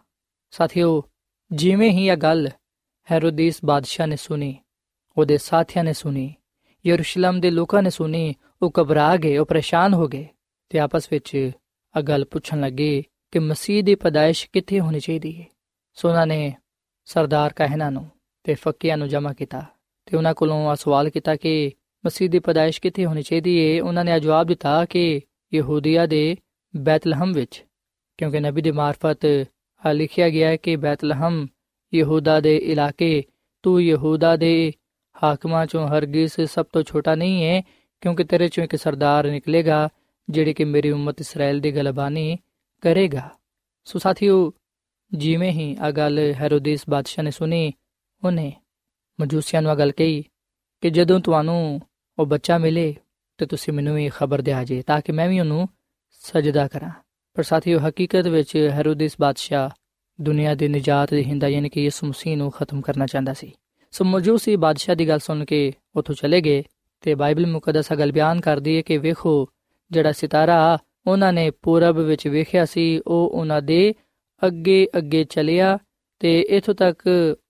ਸਾਥੀਓ, 0.50 1.02
ਜਿਵੇਂ 1.52 1.90
ਹੀ 1.90 2.08
ਇਹ 2.08 2.16
ਗੱਲ 2.16 2.48
ਹੈਰੋਦੀਸ 3.10 3.60
ਬਾਦਸ਼ਾਹ 3.64 4.06
ਨੇ 4.06 4.16
ਸੁਣੀ, 4.16 4.56
ਉਹਦੇ 5.16 5.38
ਸਾਥੀਆਂ 5.38 5.84
ਨੇ 5.84 5.92
ਸੁਣੀ, 5.92 6.34
ਯਰੂਸ਼ਲਮ 6.86 7.40
ਦੇ 7.40 7.50
ਲੋਕਾਂ 7.50 7.82
ਨੇ 7.82 7.90
ਸੁਣੀ, 7.90 8.34
ਉਹ 8.62 8.72
ਘਬਰਾ 8.80 9.16
ਗਏ, 9.16 9.38
ਉਹ 9.38 9.46
ਪਰੇਸ਼ਾਨ 9.46 9.94
ਹੋ 9.94 10.08
ਗਏ 10.08 10.28
ਤੇ 10.68 10.78
ਆਪਸ 10.78 11.08
ਵਿੱਚ 11.10 11.34
ਇਹ 11.98 12.02
ਗੱਲ 12.02 12.24
ਪੁੱਛਣ 12.24 12.60
ਲੱਗੇ 12.60 13.04
ਕਿ 13.30 13.38
ਮਸੀਹ 13.38 13.84
ਦੀ 13.84 13.94
ਪਦਾਇਸ਼ 13.94 14.50
ਕਿੱਥੇ 14.52 14.80
ਹੋਣੀ 14.80 15.00
ਚਾਹੀਦੀ 15.00 15.40
ਹੈ? 15.40 15.46
ਸੋ 15.94 16.08
ਉਹਨਾਂ 16.08 16.26
ਨੇ 16.26 16.54
ਸਰਦਾਰ 17.04 17.52
ਕਹਿਣਾ 17.52 17.90
ਨੂੰ 17.90 18.10
ਤੇ 18.46 18.54
ਫੱਕਿਆਂ 18.54 18.96
ਨੂੰ 18.96 19.08
ਜਮ੍ਹਾਂ 19.08 19.34
ਕੀਤਾ 19.34 19.64
ਤੇ 20.08 20.16
ਉਹਨਾਂ 20.16 20.32
ਕੋਲੋਂ 20.34 20.68
ਆ 20.70 20.74
ਸਵਾਲ 20.74 21.08
ਕੀਤਾ 21.10 21.34
ਕਿ 21.36 21.70
ਮਸੀਹ 22.04 22.28
ਦੀ 22.30 22.38
ਪਦਾਇਸ਼ 22.38 22.80
ਕਿੱਥੇ 22.80 23.04
ਹੋਣੀ 23.06 23.22
ਚਾਹੀਦੀ 23.22 23.54
ਹੈ 23.60 23.82
ਉਹਨਾਂ 23.82 24.04
ਨੇ 24.04 24.18
ਜਵਾਬ 24.20 24.46
ਦਿੱਤਾ 24.46 24.84
ਕਿ 24.84 25.20
ਯਹੂਦੀਆ 25.52 26.04
ਦੇ 26.06 26.36
ਬੈਤਲਹਮ 26.74 27.32
ਵਿੱਚ, 27.32 27.64
ਕਿਉਂਕਿ 28.18 28.40
ਨਬੀ 28.40 28.62
ਦੀ 28.62 28.70
ਮਾਰਫਤ 28.70 29.24
ਆ 29.82 29.92
ਲਿਖਿਆ 29.92 30.28
ਗਿਆ 30.28 30.48
ਹੈ 30.48 30.56
ਕਿ 30.56 30.76
ਬੈਤਲਹਮ 30.76 31.46
ਯਹੂਦਾ 31.92 32.38
ਦੇ 32.40 32.56
ਇਲਾਕੇ, 32.56 33.22
ਤੂੰ 33.64 33.82
ਯਹੂਦਾ 33.82 34.36
ਦੇ 34.36 34.72
ਹਾਕਮਾਂ 35.16 35.64
ਚੋਂ 35.66 35.86
ਹਰਗਿਜ਼ 35.88 36.40
ਸਭ 36.46 36.66
ਤੋਂ 36.72 36.82
ਛੋਟਾ 36.82 37.14
ਨਹੀਂ 37.14 37.44
ਹੈ 37.44 37.60
ਕਿਉਂਕਿ 38.02 38.24
ਤੇਰੇ 38.24 38.48
ਚੋਂ 38.48 38.64
ਇੱਕ 38.64 38.76
ਸਰਦਾਰ 38.76 39.30
ਨਿਕਲੇਗਾ, 39.30 39.88
ਜਿਹੜੇ 40.28 40.54
ਕਿ 40.54 40.64
ਮੇਰੀ 40.64 40.90
ਉਮਤ 40.90 41.20
ਇਸਰਾਇਲ 41.20 41.60
ਦੀ 41.60 41.72
ਗਲਬਾਨੀ 41.72 42.36
ਕਰੇਗਾ। 42.82 43.28
ਸੋ 43.86 43.98
ਸਾਥੀਓ, 43.98 44.52
ਜਿਵੇਂ 45.12 45.50
ਹੀ 45.52 45.76
ਆ 45.80 45.90
ਗੱਲ 45.90 46.18
ਹੈਰੋਦੀਸ 46.34 46.84
ਬਾਦਸ਼ਾਹ 46.90 47.24
ਨੇ 47.24 47.30
ਸੁਣੀ 47.30 47.72
ਉਹਨੇ 48.24 48.52
ਮਜੂਸੀਆਂ 49.20 49.62
ਨੂੰ 49.62 49.70
ਆ 49.70 49.74
ਗੱਲ 49.74 49.92
ਕਹੀ 49.92 50.24
ਕਿ 50.80 50.90
ਜਦੋਂ 50.90 51.20
ਤੁਹਾਨੂੰ 51.20 51.80
ਉਹ 52.18 52.26
ਬੱਚਾ 52.26 52.58
ਮਿਲੇ 52.58 52.96
ਤੇ 53.38 53.46
ਤੁਸੀਂ 53.46 53.72
ਮੈਨੂੰ 53.72 54.00
ਇਹ 54.00 54.10
ਖਬਰ 54.10 54.40
ਦਿਆ 54.40 54.64
ਜੇ 54.64 54.82
ਤਾਂ 54.82 55.00
ਕਿ 55.00 55.12
ਮੈਂ 55.12 55.28
ਵੀ 55.28 55.40
ਉਹਨੂੰ 55.40 55.68
ਸਜਦਾ 56.10 56.68
ਕਰਾਂ। 56.68 56.90
ਪਰ 57.34 57.42
ਸਾਥੀਓ, 57.42 57.78
ਹਕੀਕਤ 57.88 58.26
ਵਿੱਚ 58.26 58.68
ਹੈਰੋਦੀਸ 58.72 59.16
ਬਾਦਸ਼ਾਹ 59.20 59.70
ਦੁਨੀਆ 60.20 60.54
ਦੇ 60.54 60.68
ਨਜਾਤ 60.68 61.10
ਦੇ 61.10 61.24
ਹਿੰਦਾ 61.24 61.48
ਯਾਨੀ 61.48 61.68
ਕਿ 61.68 61.82
ਯਿਸੂ 61.82 62.06
ਮਸੀਹ 62.06 62.36
ਨੂੰ 62.36 62.50
ਖਤਮ 62.50 62.80
ਕਰਨਾ 62.80 63.06
ਚਾਹੁੰਦਾ 63.06 63.32
ਸੀ। 63.32 63.52
ਸੋ 63.92 64.04
ਮਜੂਸੀ 64.04 64.56
ਬਾਦਸ਼ਾਹ 64.56 64.94
ਦੀ 64.94 65.08
ਗੱਲ 65.08 65.18
ਸੁਣ 65.18 65.44
ਕੇ 65.44 65.72
ਉੱਥੋਂ 65.96 66.14
ਚਲੇ 66.14 66.40
ਗਏ 66.40 66.62
ਤੇ 67.00 67.14
ਬਾਈਬਲ 67.14 67.46
ਮੁਕੱਦਸ 67.46 67.92
ਗੱਲ 67.92 68.12
ਬਿਆਨ 68.12 68.40
ਕਰਦੀ 68.40 68.76
ਹੈ 68.76 68.82
ਕਿ 68.82 68.98
ਵੇਖੋ, 68.98 69.48
ਜਿਹੜਾ 69.90 70.12
ਸਿਤਾਰਾ 70.12 70.78
ਉਹਨਾਂ 71.06 71.32
ਨੇ 71.32 71.50
ਪੂਰਬ 71.50 71.98
ਵਿੱਚ 71.98 72.28
ਵੇਖਿਆ 72.28 72.64
ਸੀ, 72.64 73.00
ਉਹ 73.06 73.30
ਉਹਨਾਂ 73.30 73.62
ਦੇ 73.62 73.94
ਅੱਗੇ 74.46 74.88
ਅੱਗੇ 74.98 75.24
ਚਲਿਆ 75.24 75.78
ਤੇ 76.18 76.40
ਇਥੋਂ 76.40 76.74
ਤੱਕ 76.74 77.02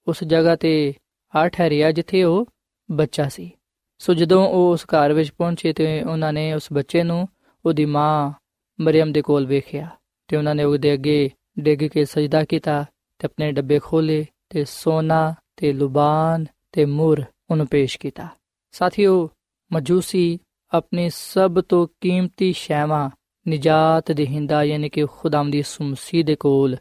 ਉਸ 0.08 0.24
ਜਗ੍ਹਾ 0.24 0.56
ਤੇ 0.56 0.94
ਆ 1.36 1.48
ਠਹਿਰਿਆ 1.48 1.92
ਜਿੱਥੇ 1.92 2.24
ਉਹ 2.24 2.46
ਬੱਚਾ 2.90 3.28
ਸੀ। 3.28 3.50
ਸੋ 3.98 4.14
ਜਦੋਂ 4.14 4.48
ਉਹ 4.48 4.72
ਉਸ 4.72 4.84
ਘਰ 4.84 5.12
ਵਿੱਚ 5.12 5.32
ਪਹੁੰਚੇ 5.32 5.72
ਤੇ 5.72 6.02
ਉਹਨਾਂ 6.02 6.32
ਨੇ 6.32 6.52
ਉਸ 6.52 6.68
ਬੱਚੇ 6.72 7.02
ਨੂੰ 7.02 7.28
ਉਹਦੀ 7.66 7.84
ਮਾਂ 7.84 8.32
ਮਰੀਮ 8.80 9.12
ਦੇ 9.12 9.22
ਕੋਲ 9.22 9.46
ਵੇਖਿਆ 9.46 9.88
ਤੇ 10.28 10.36
ਉਹਨਾਂ 10.36 10.54
ਨੇ 10.54 10.64
ਉਹਦੇ 10.64 10.92
ਅੱਗੇ 10.92 11.30
ਡਿੱਗ 11.58 11.88
ਕੇ 11.88 12.04
ਸਜਦਾ 12.04 12.44
ਕੀਤਾ 12.44 12.84
ਤੇ 13.18 13.26
ਆਪਣੇ 13.26 13.52
ਡੱਬੇ 13.52 13.78
ਖੋਲੇ 13.78 14.26
ਤੇ 14.50 14.64
ਸੋਨਾ 14.64 15.34
ਤੇ 15.56 15.72
ਲੁਬਾਨ 15.72 16.46
ਤੇ 16.72 16.84
ਮੁਰ 16.84 17.24
ਉਹਨੂੰ 17.50 17.66
ਪੇਸ਼ 17.66 17.98
ਕੀਤਾ। 17.98 18.28
ਸਾਥੀਓ, 18.72 19.30
ਮਜੂਸੀ 19.72 20.38
ਆਪਣੀ 20.74 21.10
ਸਭ 21.10 21.60
ਤੋਂ 21.60 21.88
ਕੀਮਤੀ 22.00 22.52
ਸ਼ੈਵਾਂ 22.52 23.10
ਨਜਾਤ 23.48 24.12
ਦੇਹਿੰਦਾ 24.12 24.64
ਯਾਨੀ 24.64 24.88
ਕਿ 24.88 25.06
ਖੁਦਾਮ 25.06 25.50
ਦੀ 25.50 25.62
ਸੁਮਸੀ 25.62 26.22
ਦੇ 26.22 26.36
ਕੋਲ 26.36 26.76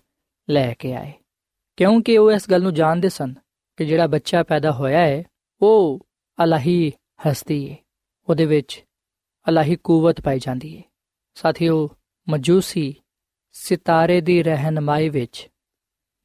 ਲੈ 0.50 0.74
ਕੇ 0.80 0.94
ਆਏ। 0.94 1.14
ਕਿਉਂਕਿ 1.78 2.18
ਉਹ 2.18 2.32
ਇਸ 2.32 2.50
ਗੱਲ 2.50 2.62
ਨੂੰ 2.62 2.74
ਜਾਣਦੇ 2.74 3.10
ਸਨ 3.10 3.34
ਕਿ 3.78 3.86
ਜਿਹੜਾ 3.86 4.08
ਬੱਚਾ 4.08 4.44
ਪੈਦਾ 4.44 4.72
ਹੋਇਆ 4.72 5.00
ਹੈ, 5.00 5.24
ਉਹ 5.62 6.08
ਅਲਾਹੀ 6.44 6.92
ਹਸਤੀ 7.28 7.72
ਹੈ 7.72 7.76
ਉਹਦੇ 8.30 8.46
ਵਿੱਚ 8.46 8.86
ਅਲਾਹੀ 9.50 9.76
ਕੂਵਤ 9.76 10.22
ਪਾਈ 10.22 10.40
ਜਾਂਦੀ 10.40 10.78
ਹੈ 10.78 10.84
ਸਾਥੀਓ, 11.36 11.90
ਮਜੂਸੀ 12.30 12.96
ਸਿਤਾਰੇ 13.52 14.22
ਦੀ 14.22 14.44
ਰਹਿਨਮਾਈ 14.44 15.10
ਵਿੱਚ 15.10 15.50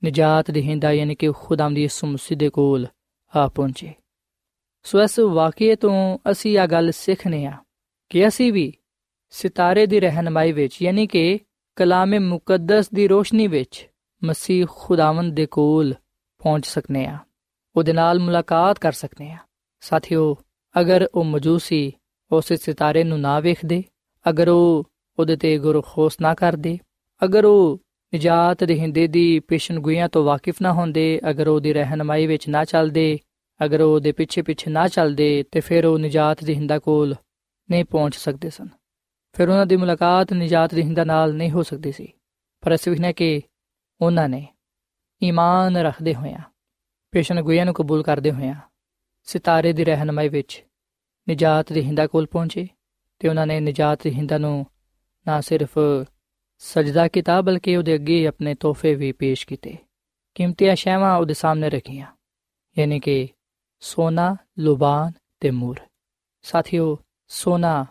ਨਜਾਤ 0.05 0.51
ਦੇਹਿੰਦਾ 0.51 0.93
ਯਾਨੀ 0.93 1.15
ਕਿ 1.15 1.33
ਖੁਦਾਮ 1.33 1.75
ਦੀ 1.75 1.89
ਸੁਮਸੀ 1.89 2.35
ਦੇ 2.35 2.51
ਕੋਲ 2.51 2.87
ਆ 3.37 3.49
ਪਹੁੰਚੇ। 3.49 3.95
ਸੋ 4.83 5.03
ਇਸ 5.03 5.19
ਵਾਕਿਏ 5.19 5.77
ਤੋਂ 5.77 6.19
ਅਸੀਂ 6.31 6.59
ਇਹ 6.59 6.67
ਗੱਲ 6.67 6.93
ਸਿੱਖਨੇ 6.93 7.47
ਆ 7.47 7.59
ਕਿ 8.09 8.29
ਅਸੀਂ 8.29 8.53
ਵੀ 8.53 8.73
ਸਿਤਾਰੇ 9.31 9.87
ਦੀ 9.87 10.01
ਰਹਿਨਮਾਈ 10.01 10.53
ਵਿੱਚ 10.53 10.83
ਯਾਨੀ 10.83 11.07
ਕਿ 11.07 11.39
ਕਲਾਮੇ 11.77 12.19
ਮੁਕੱਦਸ 12.19 12.91
ਦੀ 12.91 13.09
ਰੋਸ਼ਨੀ 13.09 13.47
ਵਿੱਚ 13.47 13.89
ਮਸੀਹ 14.25 14.67
ਖੁਦਾਵੰਦ 14.71 15.35
ਦੇ 15.35 15.47
ਕੋਲ 15.47 15.95
ਪਹੁੰਚ 16.39 16.67
ਸਕਨੇ 16.67 17.07
ਆ। 17.07 17.19
ਉਹਦੇ 17.77 17.93
ਨਾਲ 17.93 18.19
ਮੁਲਾਕਾਤ 18.19 18.79
ਕਰ 18.79 18.93
ਸਕਨੇ 18.93 19.31
ਆ। 19.31 19.39
ਸਾਥੀਓ, 19.81 20.37
ਅਗਰ 20.81 21.09
ਉਹ 21.15 21.25
ਮਜੂਸੀ 21.25 21.93
ਉਸ 22.33 22.53
ਸਿਤਾਰੇ 22.53 23.05
ਨੂੰ 23.05 23.21
ਨਾ 23.21 23.41
ਵੇਖਦੇ, 23.41 23.85
ਅਗਰ 24.29 24.49
ਉਹ 24.49 24.91
ਉਹਦੇ 25.19 25.37
ਤੇ 25.37 25.59
ਗੁਰਖੋਸ 25.59 26.17
ਨਾ 26.21 26.35
ਕਰਦੇ, 26.35 26.79
ਅਗਰ 27.25 27.45
ਉਹ 27.45 27.81
ਨਜਾਤ 28.15 28.65
ਦੇ 28.65 28.81
ਹਿੰਦੇ 28.81 29.07
ਦੀ 29.07 29.41
ਪੇਸ਼ਨਗੋਈਆਂ 29.41 30.09
ਤੋਂ 30.09 30.25
ਵਾਕਿਫ 30.25 30.55
ਨਾ 30.63 30.73
ਹੁੰਦੇ, 30.73 31.21
ਅਗਰ 31.31 31.49
ਉਹਦੀ 31.49 31.73
ਰਹਿਨਮਾਈ 31.73 32.27
ਵਿੱਚ 32.27 32.49
ਨਾ 32.49 32.65
ਚੱਲਦੇ, 32.65 33.19
ਅਗਰ 33.65 33.81
ਉਹ 33.81 33.95
ਉਹਦੇ 33.95 34.13
ਪਿੱਛੇ 34.13 34.43
ਪਿੱਛੇ 34.43 34.71
ਨਾ 34.71 34.89
ਚੱਲਦੇ, 34.89 35.45
ਤੇ 35.53 35.61
ਫਿਰ 35.61 35.87
ਉਹ 35.87 35.99
ਨਜਾਤ 35.99 36.45
ਦੇ 36.45 36.55
ਹਿੰਦਾ 36.55 36.79
ਕੋਲ 36.79 37.15
ਨਹੀਂ 37.71 37.85
ਪਹੁੰਚ 37.85 38.17
ਸਕਦੇ 38.17 38.51
ਸਨ। 38.51 38.69
ਫਿਰ 39.33 39.49
ਉਹਨਾਂ 39.49 39.67
ਦੀ 39.67 39.77
ਮੁਲਾਕਾਤ 39.77 40.33
ਨਜਾਤ 40.33 40.75
ਦੇ 40.75 40.83
ਹਿੰਦਾ 40.83 41.05
ਨਾਲ 41.05 41.35
ਨਹੀਂ 41.35 41.51
ਹੋ 41.51 41.63
ਸਕਦੀ 41.63 41.93
ਸੀ। 41.93 42.13
ਪਰ 42.61 42.75
ਅਸੀਂ 42.75 42.93
ਵਿਖਣਾ 42.93 43.13
ਕਿ 43.13 43.43
ਉਹਨਾਂ 44.02 44.30
ਨੇ 44.30 44.48
ਈਮਾਨ 45.22 45.78
ਰੱਖਦੇ 45.78 46.13
ਹੋਇਆਂ 46.15 46.39
ਪੇਸ਼ਨਗੋਈਆਂ 47.13 47.65
ਨੂੰ 47.65 47.74
ਕਬੂਲ 47.74 48.04
ਕਰਦੇ 48.04 48.32
ਹੋਇਆਂ 48.32 48.56
ਸਿਤਾਰੇ 49.28 49.74
ਦੀ 49.74 49.86
ਰਹਿਨਮਾਈ 49.86 50.30
ਵਿੱਚ 50.30 50.63
ਨਜਾਤ 51.30 51.74
ਦੇ 51.74 51.82
ਹਿੰਦਾ 51.82 52.08
ਕੋਲ 52.08 52.26
ਪਹੁੰਚੇ 52.26 52.68
ਤੇ 53.20 53.30
ਉਹਨਾਂ 53.30 53.48
ਨੇ 53.48 53.60
ਨਜਾਤ 53.60 54.04
ਦੇ 54.04 54.12
ਹਿੰਦਾ 54.12 54.38
ਨੂੰ 54.38 54.65
ਨਾ 55.26 55.39
ਸਿਰਫ 55.41 55.80
ਸਜਦਾ 56.62 57.08
ਕੀਤਾ 57.08 57.41
ਬਲਕਿ 57.41 57.76
ਉਹਦੇ 57.78 57.96
ਅੱਗੇ 57.96 58.26
ਆਪਣੇ 58.28 58.56
ਤੋਹਫੇ 58.56 58.94
ਵੀ 58.96 59.12
ਪੇਸ਼ 59.12 59.48
ਕੀਤੇ 59.48 59.78
ਕੀਮਤੀ 60.36 60.74
ਅਸ਼ਿਆਵਾਂ 60.74 61.15
ਉਹਦੇ 61.18 61.34
ਸਾਹਮਣੇ 61.34 61.70
ਰੱਖੀਆਂ 61.70 62.08
ਯਾਨੀ 62.78 63.00
ਕਿ 63.00 63.28
ਸੋਨਾ 63.84 64.36
ਲੁਬਾਨ 64.60 65.12
ਤੇ 65.39 65.52
ਮੂਰ 65.52 65.80
ਸਾਥੀਓ 66.46 66.98
ਸੋਨਾ 67.32 67.86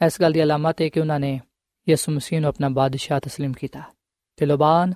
ਇਸ 0.00 0.20
ਗੱਲ 0.20 0.32
ਦੀ 0.32 0.42
ਅਲਾਮਤ 0.42 0.80
ਹੈ 0.82 0.88
ਕਿ 0.88 1.00
ਉਹਨਾਂ 1.00 1.20
ਨੇ 1.20 1.40
ਯਿਸੂ 1.86 2.12
ਮਸੀਹ 2.12 2.40
ਨੂੰ 2.40 2.48
ਆਪਣਾ 2.48 2.68
ਬਾਦਸ਼ਾਹ 2.68 3.20
تسلیم 3.20 3.52
ਕੀਤਾ 3.52 3.82
ਤੇ 4.38 4.46
ਲੁਬਾਨ 4.46 4.94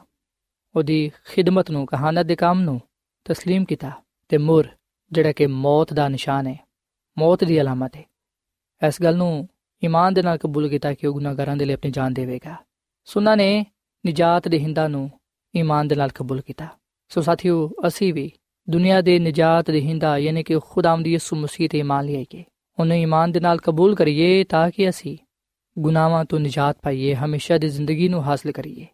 ਉਹਦੀ 0.75 1.11
ਖਿਦਮਤ 1.25 1.71
ਨੂੰ 1.71 1.87
ਕਹਾਣਤ 1.87 2.27
ਦੇ 2.27 2.37
ਕੰਮ 2.37 2.61
ਨੂੰ 2.61 2.81
تسلیم 3.27 3.65
ਕੀਤਾ 3.65 3.91
ਤੇ 4.29 4.39
ਮੂਰ 4.39 4.69
ਜਿਹੜਾ 5.13 5.33
ਕਿ 5.33 5.47
ਮੌਤ 5.47 5.93
ਦਾ 5.93 6.09
ਨਿਸ਼ਾਨ 6.09 6.47
ਹੈ 6.47 6.57
ਮੌਤ 7.17 7.45
ਦੀ 7.45 7.61
ਅਲਾਮਤ 7.61 7.97
ਹੈ 7.97 8.05
ਇਸ 8.83 9.03
ਗੱਲ 9.03 9.17
ਨੂੰ 9.17 9.49
ਈਮਾਨ 9.83 10.15
ਦੇ 10.15 10.23
ਨਾਲ 10.23 10.39
ਕਬੂਲ 10.39 10.69
ਕੀਤਾ 10.69 10.93
ਕਿ 10.95 11.07
ਉਹ 11.07 11.15
ਗੁਨਾਹਗਾਰਾਂ 11.15 11.57
ਦੇ 11.57 11.65
ਲਈ 11.65 11.75
ਆਪਣੀ 11.75 11.91
ਜਾਨ 11.91 12.15
ਦੇਵੇਗਾ 12.15 12.57
ਸੁਨਾ 13.09 13.35
ਨੇ 13.35 13.65
ਨਜਾਤ 14.05 14.49
ਦੇ 14.49 14.59
ਹਿੰਦਾਂ 14.59 14.89
ਨੂੰ 14.89 15.11
ਈਮਾਨ 15.55 15.89
ਦੇ 15.89 15.95
ਨਾਲ 15.95 16.11
ਕਬੂਲ 16.15 16.41
ਕੀਤਾ 16.41 16.69
ਸੋ 17.11 17.21
ਸਾਥੀਓ 17.21 17.71
ਅਸੀਂ 17.87 18.13
ਵੀ 18.15 18.31
ਦੁਨੀਆ 18.69 19.01
ਦੇ 19.01 19.19
ਨਜਾਤ 19.19 19.71
ਦੇ 19.71 19.81
ਹਿੰਦਾ 19.81 20.17
ਯਾਨੀ 20.19 20.43
ਕਿ 20.43 20.59
ਖੁਦਾਮ 20.61 21.03
ਦੀ 21.03 21.13
ਯਿਸੂ 21.13 21.37
ਮਸੀਹ 21.37 21.69
ਤੇ 21.69 21.79
ਈਮਾਨ 21.79 22.05
ਲਿਆਈਏ 22.05 22.45
ਉਹਨੂੰ 22.79 22.97
ਈਮਾਨ 22.97 23.33
ਦੇ 23.33 23.41
ਨਾਲ 23.41 23.59
ਕਬੂਲ 23.59 23.95
ਕਰੀਏ 23.95 24.45
ਤਾਂ 24.45 24.71
ਕਿ 24.71 24.89
ਅਸੀਂ 24.89 25.17
ਗੁਨਾਹਾਂ 25.77 26.25
ਤੋਂ 26.25 26.41
ਨਜਾਤ 26.41 26.79
ਪਾਈਏ 26.83 27.15
ਹਮੇਸ਼ਾ 27.15 27.59
ਦੀ 27.59 27.69
ਜ਼ਿੰਦਗੀ 27.69 28.09
ਨੂੰ 28.09 28.23
ਹਾਸਲ 28.25 28.53
ਕਰੀਏ 28.53 28.87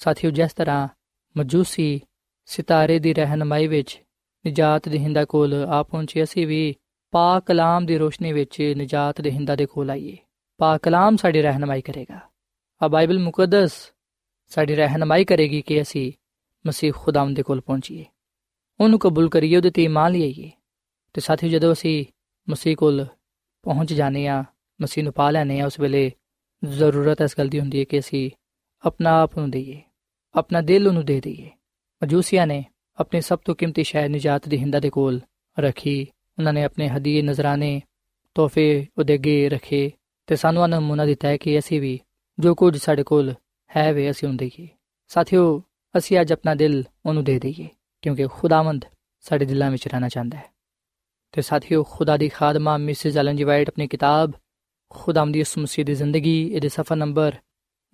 ਸਾਥੀਓ 0.00 0.30
ਜਿਸ 0.30 0.52
ਤਰ੍ਹਾਂ 0.52 0.88
ਮਜੂਸੀ 1.37 2.01
ਸਿਤਾਰੇ 2.45 2.99
ਦੀ 2.99 3.13
ਰਹਿਨਮਾਈ 3.13 3.67
ਵਿੱਚ, 3.67 4.01
ਨਜਾਤ 4.47 4.89
ਦੇ 4.89 4.97
ਹਿੰਦਾ 4.97 5.25
ਕੋਲ 5.25 5.53
ਆ 5.53 5.83
ਪਹੁੰਚੇ, 5.83 6.23
ਅਸੀਂ 6.23 6.47
ਵੀ 6.47 6.75
ਪਾਕ 7.11 7.45
ਕਲਾਮ 7.45 7.85
ਦੀ 7.85 7.97
ਰੋਸ਼ਨੀ 7.97 8.33
ਵਿੱਚ 8.33 8.73
ਨਜਾਤ 8.77 9.21
ਦੇ 9.21 9.31
ਹਿੰਦਾ 9.31 9.55
ਦੇ 9.55 9.65
ਕੋਲ 9.65 9.89
ਆਈਏ। 9.89 10.17
ਪਾਕ 10.57 10.81
ਕਲਾਮ 10.81 11.15
ਸਾਡੀ 11.15 11.41
ਰਹਿਨਮਾਈ 11.41 11.81
ਕਰੇਗਾ। 11.81 12.19
ਆ 12.83 12.87
ਬਾਈਬਲ 12.87 13.19
ਮੁਕੱਦਸ 13.19 13.91
ਸਾਡੀ 14.47 14.75
ਰਹਿਨਮਾਈ 14.75 15.25
ਕਰੇਗੀ 15.25 15.61
ਕਿ 15.61 15.81
ਅਸੀਂ 15.81 16.11
ਮਸੀਹ 16.67 16.93
ਖੁਦਾਮ 16.95 17.33
ਦੇ 17.33 17.43
ਕੋਲ 17.43 17.61
ਪਹੁੰਚੀਏ। 17.61 18.05
ਉਹਨੂੰ 18.79 18.99
ਕਬੂਲ 18.99 19.29
ਕਰੀਏ, 19.29 19.57
ਉਹਦੇ 19.57 19.69
ਤੇ 19.69 19.83
ਇਮਾਨ 19.83 20.11
ਲਈਏ। 20.11 20.51
ਤੇ 21.13 21.21
ਸਾਥੀ 21.21 21.49
ਜਦੋਂ 21.49 21.73
ਅਸੀਂ 21.73 22.05
ਮਸੀਹ 22.49 22.75
ਕੋਲ 22.75 23.05
ਪਹੁੰਚ 23.63 23.93
ਜਾਂਦੇ 23.93 24.27
ਆ 24.27 24.43
ਮਸੀਹ 24.81 25.03
ਨੂੰ 25.03 25.13
ਪਾ 25.13 25.31
ਲੈਨੇ 25.31 25.59
ਆ 25.59 25.65
ਉਸ 25.65 25.79
ਵੇਲੇ 25.79 26.11
ਜ਼ਰੂਰਤ 26.65 27.21
ਇਸ 27.21 27.35
ਗੱਲ 27.37 27.47
ਦੀ 27.47 27.59
ਹੁੰਦੀ 27.59 27.79
ਹੈ 27.79 27.83
ਕਿ 27.83 27.99
ਅਸੀਂ 27.99 28.31
ਆਪਣਾ 28.85 29.21
ਆਪ 29.21 29.37
ਨੂੰ 29.37 29.51
ਦਈਏ। 29.51 29.81
ਆਪਣਾ 30.35 30.61
ਦਿਲ 30.61 30.87
ਉਹਨੂੰ 30.87 31.05
ਦੇ 31.05 31.21
ਦਈਏ। 31.21 31.49
ਮਜੂਸੀਆਂ 32.03 32.47
ਨੇ 32.47 32.65
ਆਪਣੀ 32.99 33.21
ਸਭ 33.21 33.39
ਤੋਂ 33.39 33.55
ਕੀਮਤੀ 33.55 33.83
ਸ਼ੈ 33.83 34.07
ਨਜਾਤ 34.07 34.47
ਦੀ 34.47 34.57
ਹਿੰਦਾ 34.57 34.79
ਦੇ 34.79 34.89
ਕੋਲ 34.89 35.21
ਰੱਖੀ। 35.59 36.07
ਉਹਨਾਂ 36.37 36.53
ਨੇ 36.53 36.63
ਆਪਣੇ 36.63 36.89
ਹਦੀਏ 36.89 37.21
ਨਜ਼ਰਾਨੇ, 37.21 37.81
ਤੋਹਫੇ 38.35 38.87
ਉਹਦੇ 38.97 39.13
ਅੱਗੇ 39.13 39.49
ਰੱਖੇ 39.49 39.91
ਤੇ 40.27 40.35
ਸਾਨੂੰ 40.35 40.63
ਉਹਨਾਂ 40.63 40.81
ਨਮੂਨਾ 40.81 41.05
ਦਿੱਤਾ 41.05 41.27
ਹੈ 41.27 41.37
ਕਿ 41.37 41.59
ਅਸੀਂ 41.59 41.81
ਵੀ 41.81 41.99
ਜੋ 42.39 42.55
ਕੁਝ 42.55 42.77
ਸਾਡੇ 42.77 43.03
ਕੋਲ 43.03 43.33
ਹੈ 43.75 43.93
ਵੇ 43.93 44.11
ਅਸੀਂ 44.11 44.27
ਉਹਨੂੰ 44.27 44.37
ਦਈਏ। 44.37 44.67
ਸਾਥੀਓ, 45.07 45.63
ਅਸੀਂ 45.97 46.21
ਅੱਜ 46.21 46.33
ਆਪਣਾ 46.33 46.55
ਦਿਲ 46.55 46.83
ਉਹਨੂੰ 47.05 47.23
ਦੇ 47.23 47.39
ਦਈਏ 47.39 47.67
ਕਿਉਂਕਿ 48.01 48.27
ਖੁਦਾਵੰਦ 48.27 48.85
ਸਾਡੇ 49.21 49.45
ਦਿਲਾਂ 49.45 49.71
ਵਿੱਚ 49.71 49.87
ਰਹਿਣਾ 49.87 50.09
ਚਾਹੁੰਦਾ 50.09 50.37
ਹੈ। 50.37 50.45
ਤੇ 51.31 51.41
ਸਾਥੀਓ, 51.41 51.83
ਖੁਦਾ 51.83 52.17
ਦੀ 52.17 52.29
ਖਾਦਮਾ 52.29 52.77
ਮਿਸਿਸ 52.77 53.17
ਐਲਨ 53.17 53.35
ਜੀ 53.35 53.43
ਵਾਈਟ 53.43 53.69
ਆਪਣੀ 53.69 53.87
ਕਿਤਾਬ 53.87 54.31
ਖੁਦਾਮ 54.89 55.31
ਦੀ 55.31 55.41
ਉਸਮਸੀ 55.41 55.83
ਦੀ 55.83 55.95
ਜ਼ਿੰਦਗੀ, 55.95 56.47
ਇਹਦੇ 56.53 56.69
ਸਫਾ 56.69 56.95
ਨੰਬਰ 56.95 57.35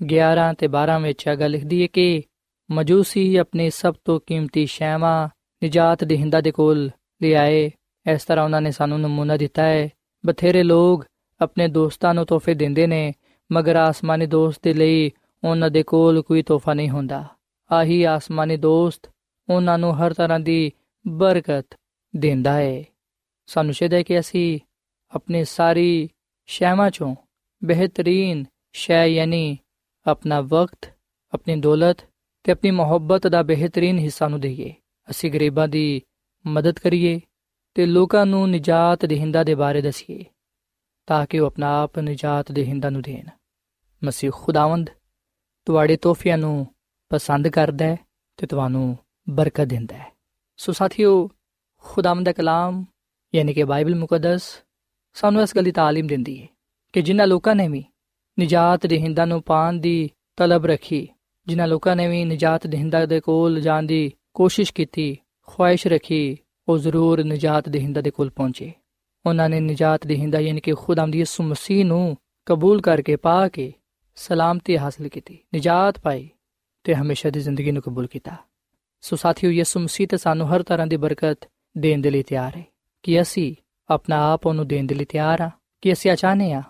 11 0.04 0.54
ਤੇ 0.58 0.68
12 0.68 1.00
ਵਿੱਚ 1.02 1.24
ਇਹ 1.28 1.38
ਗੱਲ 1.38 1.52
ਲਿਖਦੀ 1.52 1.82
ਹੈ 1.82 1.88
ਕਿ 1.88 2.24
ਮਜੂਸੀ 2.72 3.36
ਆਪਣੇ 3.36 3.70
ਸਭ 3.70 3.96
ਤੋਂ 4.06 4.20
ਕੀਮਤੀ 4.28 4.66
ਸ਼ੈਵਾਂ 4.66 5.30
ਨਜਾਤ 5.66 6.04
ਦੇ 6.04 6.18
ਹਿੰਦਾ 6.18 6.42
ਦੇ 6.42 6.52
ਕੋਲ 6.52 6.92
ਲਿਆਏ। 7.22 7.72
ਇਸ 8.12 8.26
ਤਰ੍ਹਾਂ 8.26 8.46
ਉਹਨਾਂ 8.46 8.62
ਨੇ 8.62 8.72
ਸਾਨੂੰ 8.72 9.02
ਨਮੂਨਾ 9.02 9.38
ਦਿੱਤਾ 9.38 9.64
ਹੈ। 9.64 9.90
ਬਥੇਰੇ 10.26 10.64
ਲੋਕ 10.64 11.06
ਆਪਣੇ 11.42 11.68
ਦੋਸਤਾਂ 11.68 12.14
ਨੂੰ 12.14 12.26
ਤੋਹਫੇ 12.26 12.54
ਦਿੰਦੇ 12.54 12.88
ਨੇ, 12.88 13.14
ਮਗਰ 13.52 13.76
ਆਸਮਾਨੀ 13.76 14.26
ਦੋਸਤ 14.26 14.60
ਦੇ 14.64 14.74
ਲਈ 14.74 15.12
ਉਹਨਾਂ 15.44 15.70
ਦੇ 15.70 15.84
ਕੋਲ 15.84 16.22
ਕੋਈ 16.22 16.44
ਤੋਹਫਾ 16.44 16.74
ਨਹੀਂ 16.74 16.90
ਹੁੰਦਾ। 16.90 17.26
ਆਹੀ 17.72 18.04
ਆਸਮਾਨੀ 18.04 18.58
ਦੋਸਤ 18.58 19.10
ਉਹਨਾਂ 19.50 19.78
ਨੂੰ 19.78 19.98
ਹਰ 19.98 20.14
ਤਰ੍ਹਾਂ 20.14 20.40
ਦੀ 20.40 20.72
ਬਰਕਤ 21.08 21.68
ਦਿੰਦਾ 22.16 22.54
ਹੈ। 22.54 22.84
ਸਾਨੂੰ 23.46 23.74
ਚਾਹੀਦਾ 23.74 23.98
ਹੈ 23.98 24.04
ਕਿ 24.04 24.20
ਅਸੀਂ 24.20 24.60
ਆਪਣੀ 25.16 25.46
ਸਾਰੀ 25.46 26.10
ਸ਼ੈਵਾਂ 26.46 26.92
ਚੋਂ 26.92 27.16
ਬਿਹਤਰੀਨ 27.64 28.46
ਸ਼ੈ 28.74 29.06
ਯਾਨੀ 29.06 29.58
ਆਪਣਾ 30.07 30.41
ਵਕਤ 30.41 30.93
ਆਪਣੀ 31.33 31.57
ਦੌਲਤ 31.57 32.07
ਤੇ 32.45 32.53
ਆਪਣੀ 32.53 32.71
ਮੁਹੱਬਤ 32.71 33.27
ਦਾ 33.27 33.43
ਬਿਹਤਰੀਨ 33.43 33.99
ਹਿੱਸਾ 33.99 34.29
ਨੂੰ 34.29 34.41
ਦਈਏ 34.41 34.73
ਅਸੀਂ 35.09 35.31
ਗਰੀਬਾਂ 35.33 35.69
ਦੀ 35.69 36.03
ਮਦਦ 36.45 36.79
ਕਰੀਏ 36.79 37.21
ਤੇ 37.77 37.87
ਲੋਕਾਂ 37.87 38.25
ਨੂੰ 38.27 38.51
ਨਜਾਤ 38.51 39.05
ਦੇਹਿੰਦਾ 39.07 39.43
ਦੇ 39.45 39.55
ਬਾਰੇ 39.55 39.81
ਦਸੀਏ 39.81 40.25
ਤਾਂ 41.07 41.27
ਕਿ 41.27 41.39
ਉਹ 41.39 41.47
ਆਪਣਾ 41.47 41.83
ਆਪ 41.83 41.99
ਨਜਾਤ 41.99 42.53
ਦੇਹਿੰਦਾ 42.53 42.91
ਨੂੰ 42.91 43.03
ਦੇਣ 43.03 43.29
ਮਸੀਹ 44.03 44.31
ਖੁਦਾਵੰਦ 44.31 44.91
ਤੁਹਾਡੇ 45.67 45.97
ਤੋਹਫਿਆਂ 45.97 46.39
ਨੂੰ 46.39 46.67
ਪਸੰਦ 47.11 47.49
ਕਰਦਾ 47.49 47.85
ਹੈ 47.85 47.97
ਤੇ 48.39 48.47
ਤੁਹਾਨੂੰ 48.47 48.97
ਬਰਕਤ 49.29 49.69
ਦਿੰਦਾ 49.69 49.97
ਹੈ 49.97 50.11
ਸੋ 50.59 50.73
ਸਾਥੀਓ 50.73 51.29
ਖੁਦਾਵੰਦ 51.85 52.25
ਦਾ 52.25 52.33
ਕਲਾਮ 52.33 52.85
ਯਾਨੀ 53.35 53.55
ਕਿ 53.55 53.65
ਬਾਈਬਲ 53.65 53.95
ਮੁਕੱਦਸ 53.95 54.43
ਸਾਨੂੰ 55.17 55.43
ਇਸ 55.43 55.57
ਗੱਲ 55.57 55.65
ਦੀ 55.65 55.71
تعلیم 55.71 56.07
ਦਿੰਦੀ 56.07 56.43
ਹੈ 56.43 56.47
ਕਿ 56.93 57.03
ਜਿਨ੍ਹਾਂ 57.03 57.27
ਲੋਕਾਂ 57.27 57.55
ਨੇ 57.55 57.69
ਵੀ 57.69 57.85
ਨਜਾਤ 58.40 58.86
ਦੇਹਿੰਦਾ 58.88 59.26
ਨੂੰ 59.26 59.42
ਪਾਣ 59.42 59.74
ਦੀ 59.74 60.10
ਤਲਬ 60.38 60.66
ਰੱਖੀ, 60.66 61.08
ਜਿਨ੍ਹਾਂ 61.48 61.68
ਲੋਕਾਂ 61.68 61.96
ਨੇ 61.96 62.08
ਵੀ 62.08 62.24
ਨਜਾਤ 62.26 62.68
ਦੇਹਿੰਦਾ 62.68 63.06
ਦੇ 63.06 63.20
ਕੋਲ 63.20 63.60
ਜਾਣ 63.62 63.84
ਦੀ 63.84 64.12
ਕੋਸ਼ਿਸ਼ 64.34 64.74
ਕੀਤੀ, 64.74 65.18
ਖੁਆਇਸ਼ 65.48 65.88
ਰੱਖੀ, 65.88 66.38
ਉਹ 66.68 66.78
ਜ਼ਰੂਰ 66.78 67.24
ਨਜਾਤ 67.24 67.70
ਦੇਹਿੰਦਾ 67.70 68.02
ਦੇ 68.02 68.12
ਕੋਲ 68.12 68.30
ਪਹੁੰਚੇ। 68.30 68.72
ਉਹਨਾਂ 69.26 69.50
ਨੇ 69.50 69.60
ਨਜਾਤ 69.60 70.08
ਦੇਹਿੰਦਾ 70.08 70.40
ਯਾਨੀ 70.40 70.62
ਕਿ 70.62 70.74
ਖੁਦਾਮ 70.74 71.12
ਦੀ 71.12 71.20
ਯਿਸੂ 71.20 71.44
ਮਸੀਹ 71.44 71.86
ਨੂੰ 71.86 72.18
ਕਬੂਲ 72.46 72.82
ਕਰਕੇ 72.82 73.16
ਪਾ 73.16 73.48
ਕੇ 73.48 73.74
ਸਲਾਮਤੀ 74.16 74.78
ਹਾਸਲ 74.78 75.08
ਕੀਤੀ, 75.08 75.38
ਨਜਾਤ 75.56 76.00
ਪਾਈ 76.00 76.30
ਤੇ 76.84 76.96
ਹਮੇਸ਼ਾ 76.96 77.30
ਦੀ 77.30 77.40
ਜ਼ਿੰਦਗੀ 77.40 77.72
ਨੂੰ 77.72 77.82
ਕਬੂਲ 77.82 78.08
ਕੀਤਾ। 78.08 78.36
ਸੋ 79.02 79.16
ਸਾਥੀਓ, 79.16 79.52
ਯਿਸੂ 79.52 79.80
ਮਸੀਹ 79.80 80.08
ਤੇ 80.08 80.18
ਸਾਨੂੰ 80.18 80.48
ਹਰ 80.48 80.64
ਤਰ੍ਹਾਂ 80.64 80.88
ਦੀ 80.88 80.98
ਬਰਕਤ 80.98 81.50
ਦੇਣ 81.78 82.02
ਦੇ 82.02 82.10
ਲਈ 82.10 82.24
ਤਿਆਰ 82.24 82.58
ਹੈ 82.58 82.64
ਕਿ 83.04 83.22
ਅਸੀਂ 83.22 83.56
ਆਪਣਾ 83.90 84.34
ਆਪ 84.34 84.46
ਉਹਨੂੰ 84.46 84.68
ਦੇਣ 84.68 84.86
ਦੇ 84.86 84.96
ਲਈ 84.96 85.06
ਤਿਆਰ 85.06 85.42
ਆ 85.42 85.50
ਕਿ 85.82 85.94
ਅਸੀਂ 85.94 86.16
ਚਾਹਨੇ 86.16 86.52
ਆ 86.54 86.62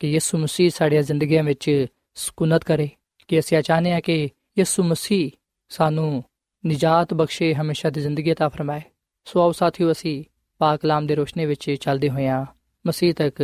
ਕਿ 0.00 0.12
ਯਿਸੂ 0.12 0.38
ਮਸੀਹ 0.38 0.70
ਸਾਡੀਆਂ 0.70 1.02
ਜ਼ਿੰਦਗੀਆਂ 1.02 1.42
ਵਿੱਚ 1.44 1.86
ਸਕੂਨਤ 2.16 2.64
ਕਰੇ 2.64 2.88
ਕਿ 3.28 3.38
ਅਸੀਂ 3.38 3.62
ਚਾਹਨੇ 3.62 3.92
ਆ 3.92 4.00
ਕਿ 4.00 4.30
ਯਿਸੂ 4.58 4.82
ਮਸੀਹ 4.82 5.30
ਸਾਨੂੰ 5.70 6.24
ਨਿਜਾਤ 6.64 7.14
ਬਖਸ਼ੇ 7.14 7.54
ਹਮੇਸ਼ਾ 7.54 7.90
ਦੀ 7.90 8.00
ਜ਼ਿੰਦਗੀ 8.00 8.32
عطا 8.32 8.48
ਫਰਮਾਏ 8.48 8.80
ਸੋ 9.26 9.40
ਆਓ 9.40 9.52
ਸਾਥੀਓ 9.52 9.92
ਅਸੀਂ 9.92 10.24
ਪਾਕ 10.60 10.80
ਕਲਾਮ 10.80 11.06
ਦੇ 11.06 11.14
ਰੋਸ਼ਨੀ 11.14 11.46
ਵਿੱਚ 11.46 11.70
ਚੱਲਦੇ 11.70 12.08
ਹੋਇਆਂ 12.08 12.44
ਮਸੀਹ 12.84 13.14
ਤੱਕ 13.14 13.42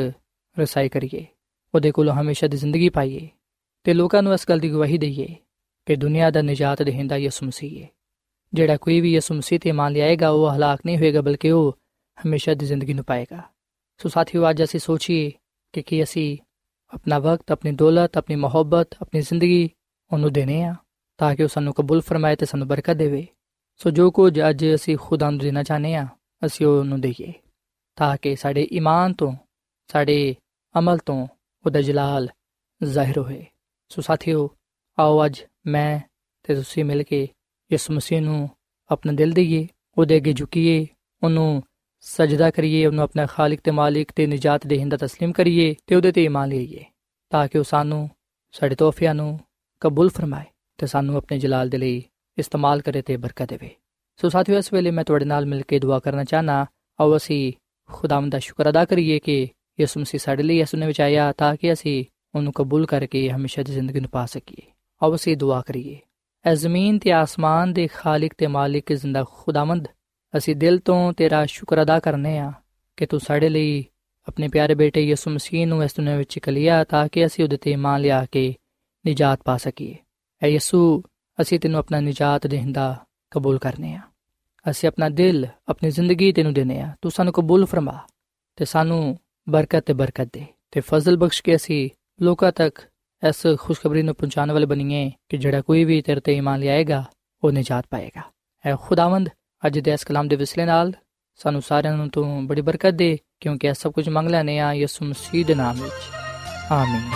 ਰਸਾਈ 0.57 0.89
ਕਰੀਏ 0.89 1.25
ਉਹਦੇ 1.75 1.91
ਕੋਲੋਂ 1.91 2.15
ਹਮੇਸ਼ਾ 2.15 2.49
ਦੀ 2.49 2.57
ਜ਼ਿੰਦਗੀ 2.57 2.89
ਪਾਈਏ 2.89 3.29
ਤੇ 3.87 3.95
ਲੋਕਾਂ 3.95 4.23
ਨੂੰ 4.23 4.35
ਇਸ 4.35 4.49
ਗੱਲ 4.49 4.61
ਦੀ 4.61 4.71
ਗਵਾਹੀ 4.71 4.99
ਦਈਏ 4.99 5.27
ਕਿ 5.87 5.97
ਦੁਨੀਆ 5.97 6.31
ਦਾ 6.31 6.43
ਨਿਜਾਤ 6.43 6.83
ਦੇਹਿੰਦਾ 6.83 7.17
ਯਿਸੂ 7.17 7.47
ਮਸੀਹ 7.47 7.83
ਹੈ 7.83 7.89
ਜਿਹੜਾ 8.53 8.77
ਕੋਈ 8.77 9.01
ਵੀ 9.01 9.13
ਯਿਸੂ 9.13 9.35
ਮਸੀਹ 9.35 9.61
ਤੇ 9.61 9.73
ਮੰਨ 9.73 9.93
ਲਿਆਏਗਾ 9.93 10.31
ਉਹ 10.31 10.51
ਹਲਾਕ 10.51 10.81
ਨਹੀਂ 10.87 10.99
ਹੋਏਗਾ 10.99 11.21
ਬਲਕਿ 11.21 11.51
ਉਹ 11.51 11.73
ਹਮੇਸ਼ਾ 12.19 12.55
ਦੀ 12.55 12.67
ਜ਼ਿੰਦਗੀ 12.67 12.95
ਨੂੰ 12.95 13.05
ਪਾਏਗਾ 13.05 13.43
ਸੋ 14.01 14.09
ਸਾਥੀਓ 14.09 14.49
ਅੱਜ 14.51 14.63
ਅਸੀਂ 14.63 14.81
ਸੋਚੀਏ 14.81 15.31
ਕਿ 15.74 15.82
ਕੀ 15.82 16.04
ਅਸੀਂ 16.04 16.38
ਆਪਣਾ 16.94 17.20
ਵਕਤ, 17.20 17.52
ਆਪਣੀ 17.52 17.72
ਦੌਲਤ, 17.72 18.18
ਆਪਣੀ 18.18 18.36
ਮੁਹੱਬਤ, 18.36 18.90
ਆਪਣੀ 19.02 19.22
ਜ਼ਿੰਦਗੀ 19.22 19.70
ਉਹਨੂੰ 20.12 20.34
ਦੇਣੇ 20.34 20.64
ਆ 20.64 20.76
ਤਾਂ 21.18 21.36
ਕਿ 21.36 21.44
ਉਹ 21.44 21.48
ਸਾਨੂੰ 21.48 21.74
ਕਬੂਲ 21.74 22.02
ਫਰਮਾਏ 22.02 22.36
ਤੇ 22.36 22.46
ਸਾਨੂੰ 22.46 22.68
ਬਰਕਤ 22.68 22.94
ਦੇਵੇ। 22.94 23.28
ਸੋ 23.78 23.90
ਜੋ 23.90 24.12
ਕੁਝ 24.12 24.40
ਅੱਜ 24.50 24.66
ਅਸੀਂ 24.76 24.98
ਖੁਦਾ 25.02 25.30
ਨੂੰ 25.30 25.40
ਦੇਣਾ 25.40 25.64
ਚਾਹਨੇ 25.64 25.96
ਆ, 25.96 26.08
ਅਸੀਂ 26.46 26.66
ਉਹਨੂੰ 26.66 27.02
ਦਈਏ 27.02 27.34
ਤਾਂ 27.96 28.18
ਕਿ 28.22 28.36
ਸਾਡੇ 28.36 28.68
ਈਮਾਨ 28.72 29.14
ਤੋਂ, 29.14 29.34
ਸਾਡੇ 29.88 30.36
ਅਮਲ 30.80 30.98
ਤੋਂ 30.98 31.28
ਉਹਦਾ 31.66 31.82
ਜਲਾਲ 31.82 32.30
ਜ਼ਾਹਿਰ 32.84 33.18
ਹੋਏ। 33.18 33.46
ਸੋ 33.90 34.02
ਸਾਥੀਓ, 34.02 34.50
ਆਓ 35.00 35.26
ਅੱਜ 35.26 35.42
ਮੈਂ 35.66 36.00
ਤੇ 36.44 36.56
ਤੁਸੀਂ 36.56 36.86
ਮਿਲ 36.86 37.04
ਕੇ 37.04 37.28
ਇਸ 37.72 37.92
ਮਸੀਹ 37.92 38.22
ਨੂੰ 38.22 38.50
ਆਪਣਾ 38.92 39.14
ਦਿਲ 39.14 39.32
ਦਈਏ, 39.32 39.68
ਉਹਦੇ 39.98 40.18
ਅੱਗੇ 40.18 40.34
ਝੁਕੀਏ, 40.34 40.88
ਉਹਨੂੰ 41.24 41.64
ਸਜਦਾ 42.03 42.51
ਕਰੀਏ 42.51 42.87
ਉਹਨੂੰ 42.87 43.05
ਆਪਣਾ 43.05 43.27
ਖਾਲਕ 43.27 43.61
ਤੇ 43.65 43.71
ਮਾਲਿਕ 43.71 44.13
ਤੇ 44.13 44.27
ਨਜਾਤ 44.27 44.67
ਦੇਹਿੰਦਾ 44.67 44.97
تسلیم 44.97 45.33
ਕਰੀਏ 45.33 45.75
ਤੇ 45.87 45.95
ਉਹਦੇ 45.95 46.13
ਤੇ 46.13 46.25
ਈਮਾਨ 46.25 46.49
ਲਈਏ 46.49 46.85
ਤਾਂ 47.31 47.49
ਕਿ 47.49 47.59
ਉਹ 47.59 47.65
ਸਾਨੂੰ 47.65 48.09
ਸਾਡੇ 48.55 48.75
ਤੋਹਫਿਆਂ 48.75 49.15
ਨੂੰ 49.15 49.39
ਕਬੂਲ 49.81 50.09
ਫਰਮਾਏ 50.09 50.45
ਤੇ 50.79 50.87
ਸਾਨੂੰ 50.87 51.17
ਆਪਣੇ 51.17 51.39
ਜਲਾਲ 51.39 51.69
ਦੇ 51.69 51.79
ਲਈ 51.79 52.03
ਇਸਤੇਮਾਲ 52.39 52.81
ਕਰੇ 52.81 53.03
ਤੇ 53.03 53.17
ਬਰਕਤ 53.17 53.49
ਦੇਵੇ 53.49 53.71
ਸੋ 54.21 54.29
ਸਾਥੀਓ 54.29 54.59
ਇਸ 54.59 54.73
ਵੇਲੇ 54.73 54.91
ਮੈਂ 54.91 55.05
ਤੁਹਾਡੇ 55.05 55.25
ਨਾਲ 55.25 55.47
ਮਿਲ 55.47 55.63
ਕੇ 55.63 55.79
ਦੁਆ 55.79 55.99
ਕਰਨਾ 55.99 56.25
ਚਾਹਨਾ 56.25 56.67
ਆਓ 56.99 57.17
ਅਸੀਂ 57.17 57.53
ਖੁਦਾਵੰਦ 57.91 58.33
ਦਾ 58.33 58.39
ਸ਼ੁਕਰ 58.39 58.69
ਅਦਾ 58.69 58.85
ਕਰੀਏ 58.85 59.19
ਕਿ 59.19 59.49
ਯਿਸੂ 59.81 60.01
ਮਸੀਹ 60.01 60.21
ਸਾਡੇ 60.21 60.43
ਲਈ 60.43 60.61
ਇਸ 60.61 60.75
ਨੇ 60.75 60.87
ਵਿਚਾਇਆ 60.87 61.33
ਤਾਂ 61.33 61.57
ਕਿ 61.57 61.73
ਅਸੀਂ 61.73 62.05
ਉਹਨੂੰ 62.35 62.53
ਕਬੂਲ 62.53 62.87
ਕਰਕੇ 62.87 63.31
ਹਮੇਸ਼ਾ 63.31 63.63
ਦੀ 63.63 63.73
ਜ਼ਿੰਦਗੀ 63.73 64.01
ਨੂੰ 64.01 64.11
ਪਾ 64.11 64.27
ਸਕੀਏ 64.27 64.71
ਆਓ 65.03 65.15
ਅਸੀਂ 65.15 65.37
ਦੁਆ 65.37 65.61
ਕਰੀਏ 65.61 65.99
ਐ 66.45 66.55
ਜ਼ਮੀਨ 66.55 66.99
ਤੇ 66.99 67.13
ਆਸਮਾਨ 67.13 67.73
ਦੇ 67.73 67.87
ਖਾਲਕ 67.87 68.35
ਤੇ 68.39 68.47
ਮਾਲਿਕ 68.47 68.93
ਜ਼ਿੰਦਾ 68.93 69.25
ਖੁਦਾਵੰਦ 69.25 69.89
ਅਸੀਂ 70.38 70.56
ਦਿਲ 70.56 70.80
ਤੋਂ 70.80 71.14
ਤੇਰਾ 71.14 71.46
ਸ਼ੁਕਰ 71.46 71.82
ਅਦਾ 71.82 72.00
ਕਰਨੇ 72.00 72.38
ਆ 72.38 72.52
ਕਿ 72.98 73.06
ਤੂੰ 73.06 73.20
ਸਾਡੇ 73.20 73.50
ਲਈ 73.50 73.86
ਆਪਣੇ 74.28 74.48
ਪਿਆਰੇ 74.48 74.76
ਬੇਟੇ 74.76 75.02
ਯਿਸੂ 75.02 75.32
ਮਸੀਹ 75.32 75.68
ਨੂੰ 75.68 75.84
ਇਸ 75.84 75.96
ਦੁਨੀਆਂ 75.96 76.18
ਵਿੱਚ 76.18 76.40
ਕਲਿਆ 76.40 76.84
ਤਾਂ 76.84 77.08
ਕਿ 77.08 77.26
ਅਸੀਂ 77.26 77.44
ਉਹਦੇ 77.44 77.58
ਤੇ 77.58 77.72
ਇਮਾਨ 77.72 78.02
ਲਿਆ 78.02 78.26
ਕੇ 78.26 78.56
ਨਿਜਾਤ 79.06 79.40
ਪਾ 79.46 79.58
ਸਕੀਏ। 79.58 79.96
ਐ 80.44 80.48
ਯਿਸੂ, 80.48 81.04
ਅਸੀਂ 81.42 81.60
ਤੈਨੂੰ 81.60 81.80
ਆਪਣਾ 81.80 82.00
ਨਿਜਾਤ 82.00 82.48
ਦੇਹਿੰਦਾ 82.48 83.06
ਕਬੂਲ 83.32 83.60
ਕਰਨੇ 83.60 83.94
ਆ। 83.94 84.02
ਅਸੀਂ 84.70 84.90
ਆਪਣਾ 84.90 85.10
ਦਿਲ, 85.10 85.48
ਆਪਣੀ 85.68 85.92
ਜ਼ਿੰਦਗੀ 85.92 86.32
ਤੈਨੂੰ 86.32 86.54
ਦੇਨੇ 86.54 86.82
ਆ। 86.82 86.96
ਤੂੰ 87.02 87.12
ਸਾਨੂੰ 87.12 87.34
ਕਬੂਲ 87.34 87.66
ਫਰਮਾ 87.66 88.00
ਤੇ 88.56 88.66
ਸਾਨੂੰ 88.66 89.20
ਬਰਕਤ 89.50 89.86
ਤੇ 89.86 89.94
ਬਰਕਤ 89.94 90.30
ਦੇ 90.34 90.46
ਤੇ 90.72 90.82
ਫਜ਼ਲ 90.82 91.18
ਬਖਸ਼ 91.18 91.44
ਕੇ 91.44 91.56
ਅਸੀਂ 91.56 91.90
ਲੋਕਾਂ 92.22 92.52
ਤੱਕ 92.52 92.80
ਇਸ 93.30 93.48
ਖੁਸ਼ਖਬਰੀ 93.60 94.02
ਨੂੰ 94.02 94.16
ਪਹੁੰਚਾਉਣ 94.16 94.52
ਵਾਲੇ 94.52 94.66
ਬਣੀਏ 94.66 95.12
ਕਿ 95.30 95.38
ਜਿਹੜਾ 95.38 95.62
ਕੋਈ 95.62 95.84
ਵੀ 95.84 96.02
ਤੇਰੇ 96.02 96.22
ਤੇ 96.22 96.34
ਇਮਾਨ 96.34 96.60
ਲਿਆਏਗਾ, 96.60 97.04
ਉਹ 97.44 97.52
ਨਿਜਾਤ 97.52 97.86
ਪਾਏਗਾ। 97.90 98.22
ਐ 98.66 98.76
ਖੁਦਾਵੰਦ 98.82 99.30
ਅੱਜ 99.68 99.80
ਦੇ 99.80 99.92
ਇਸ 99.92 100.04
ਕਲਾਮ 100.04 100.28
ਦੇ 100.28 100.36
ਵਿਸਲੇ 100.36 100.66
ਨਾਲ 100.66 100.94
ਸਾਨੂੰ 101.36 101.62
ਸਾਰਿਆਂ 101.62 101.98
ਨੂੰ 101.98 102.10
ਤੂੰ 102.10 102.48
ਬੜੀ 102.48 102.62
ਬਰਕਤ 102.62 102.90
ਦੇ, 102.90 103.18
ਕਿਉਂਕਿ 103.40 103.68
ਇਹ 103.68 103.74
ਸਭ 103.74 103.92
ਕੁਝ 103.92 104.10
ਮੰਗ 104.10 104.30
ਲੈਨੇ 104.30 104.60
ਆ 104.60 104.74
ਯਿਸੂ 104.74 105.06
ਮਸੀਹ 105.06 105.46
ਦੇ 105.46 105.56
ਨਾਮ 105.56 105.82
ਵਿੱਚ। 105.82 105.94
ਆਮੀਨ। 106.72 107.12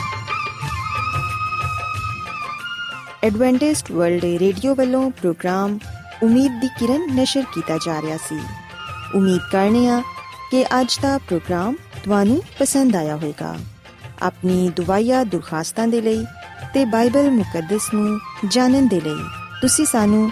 ਐਡਵੈਂਟਿਸਟ 3.23 3.91
ਵਰਲਡ 3.91 4.23
ਰੇਡੀਓ 4.23 4.75
ਵੱਲੋਂ 4.75 5.11
ਪ੍ਰੋਗਰਾਮ 5.11 5.79
ਉਮੀਦ 6.23 6.61
ਦੀ 6.61 6.67
ਕਿਰਨ 6.67 7.15
ਨਿਸ਼ਰ 7.15 7.43
ਕੀਤਾ 7.53 7.77
ਜਾ 7.77 8.01
ਰਿਹਾ 8.01 8.17
ਸੀ। 8.17 8.39
ਉਮੀਦ 9.15 9.41
ਕਰਨੇ 9.51 9.87
ਆ 9.87 10.01
ਕਿ 10.51 10.63
ਅੱਜ 10.63 10.99
ਦਾ 11.01 11.17
ਪ੍ਰੋਗਰਾਮ 11.17 11.75
ਤੁਹਾਨੂੰ 12.03 12.41
ਪਸੰਦ 12.59 12.95
ਆਇਆ 12.95 13.15
ਹੋਵੇਗਾ। 13.15 13.55
ਆਪਣੀ 14.21 14.69
ਦੁਆਇਆ 14.69 15.23
ਦੁਰਖਾਸਤਾਂ 15.23 15.87
ਦੇ 15.87 16.01
ਲਈ 16.01 16.25
ਤੇ 16.73 16.85
ਬਾਈਬਲ 16.85 17.31
ਮੁਕੱਦਸ 17.31 17.93
ਨੂੰ 17.93 18.19
ਜਾਣਨ 18.47 18.87
ਦੇ 18.87 19.01
ਲਈ 19.01 19.23
ਤੁਸੀਂ 19.61 19.85
ਸਾਨੂੰ 19.85 20.31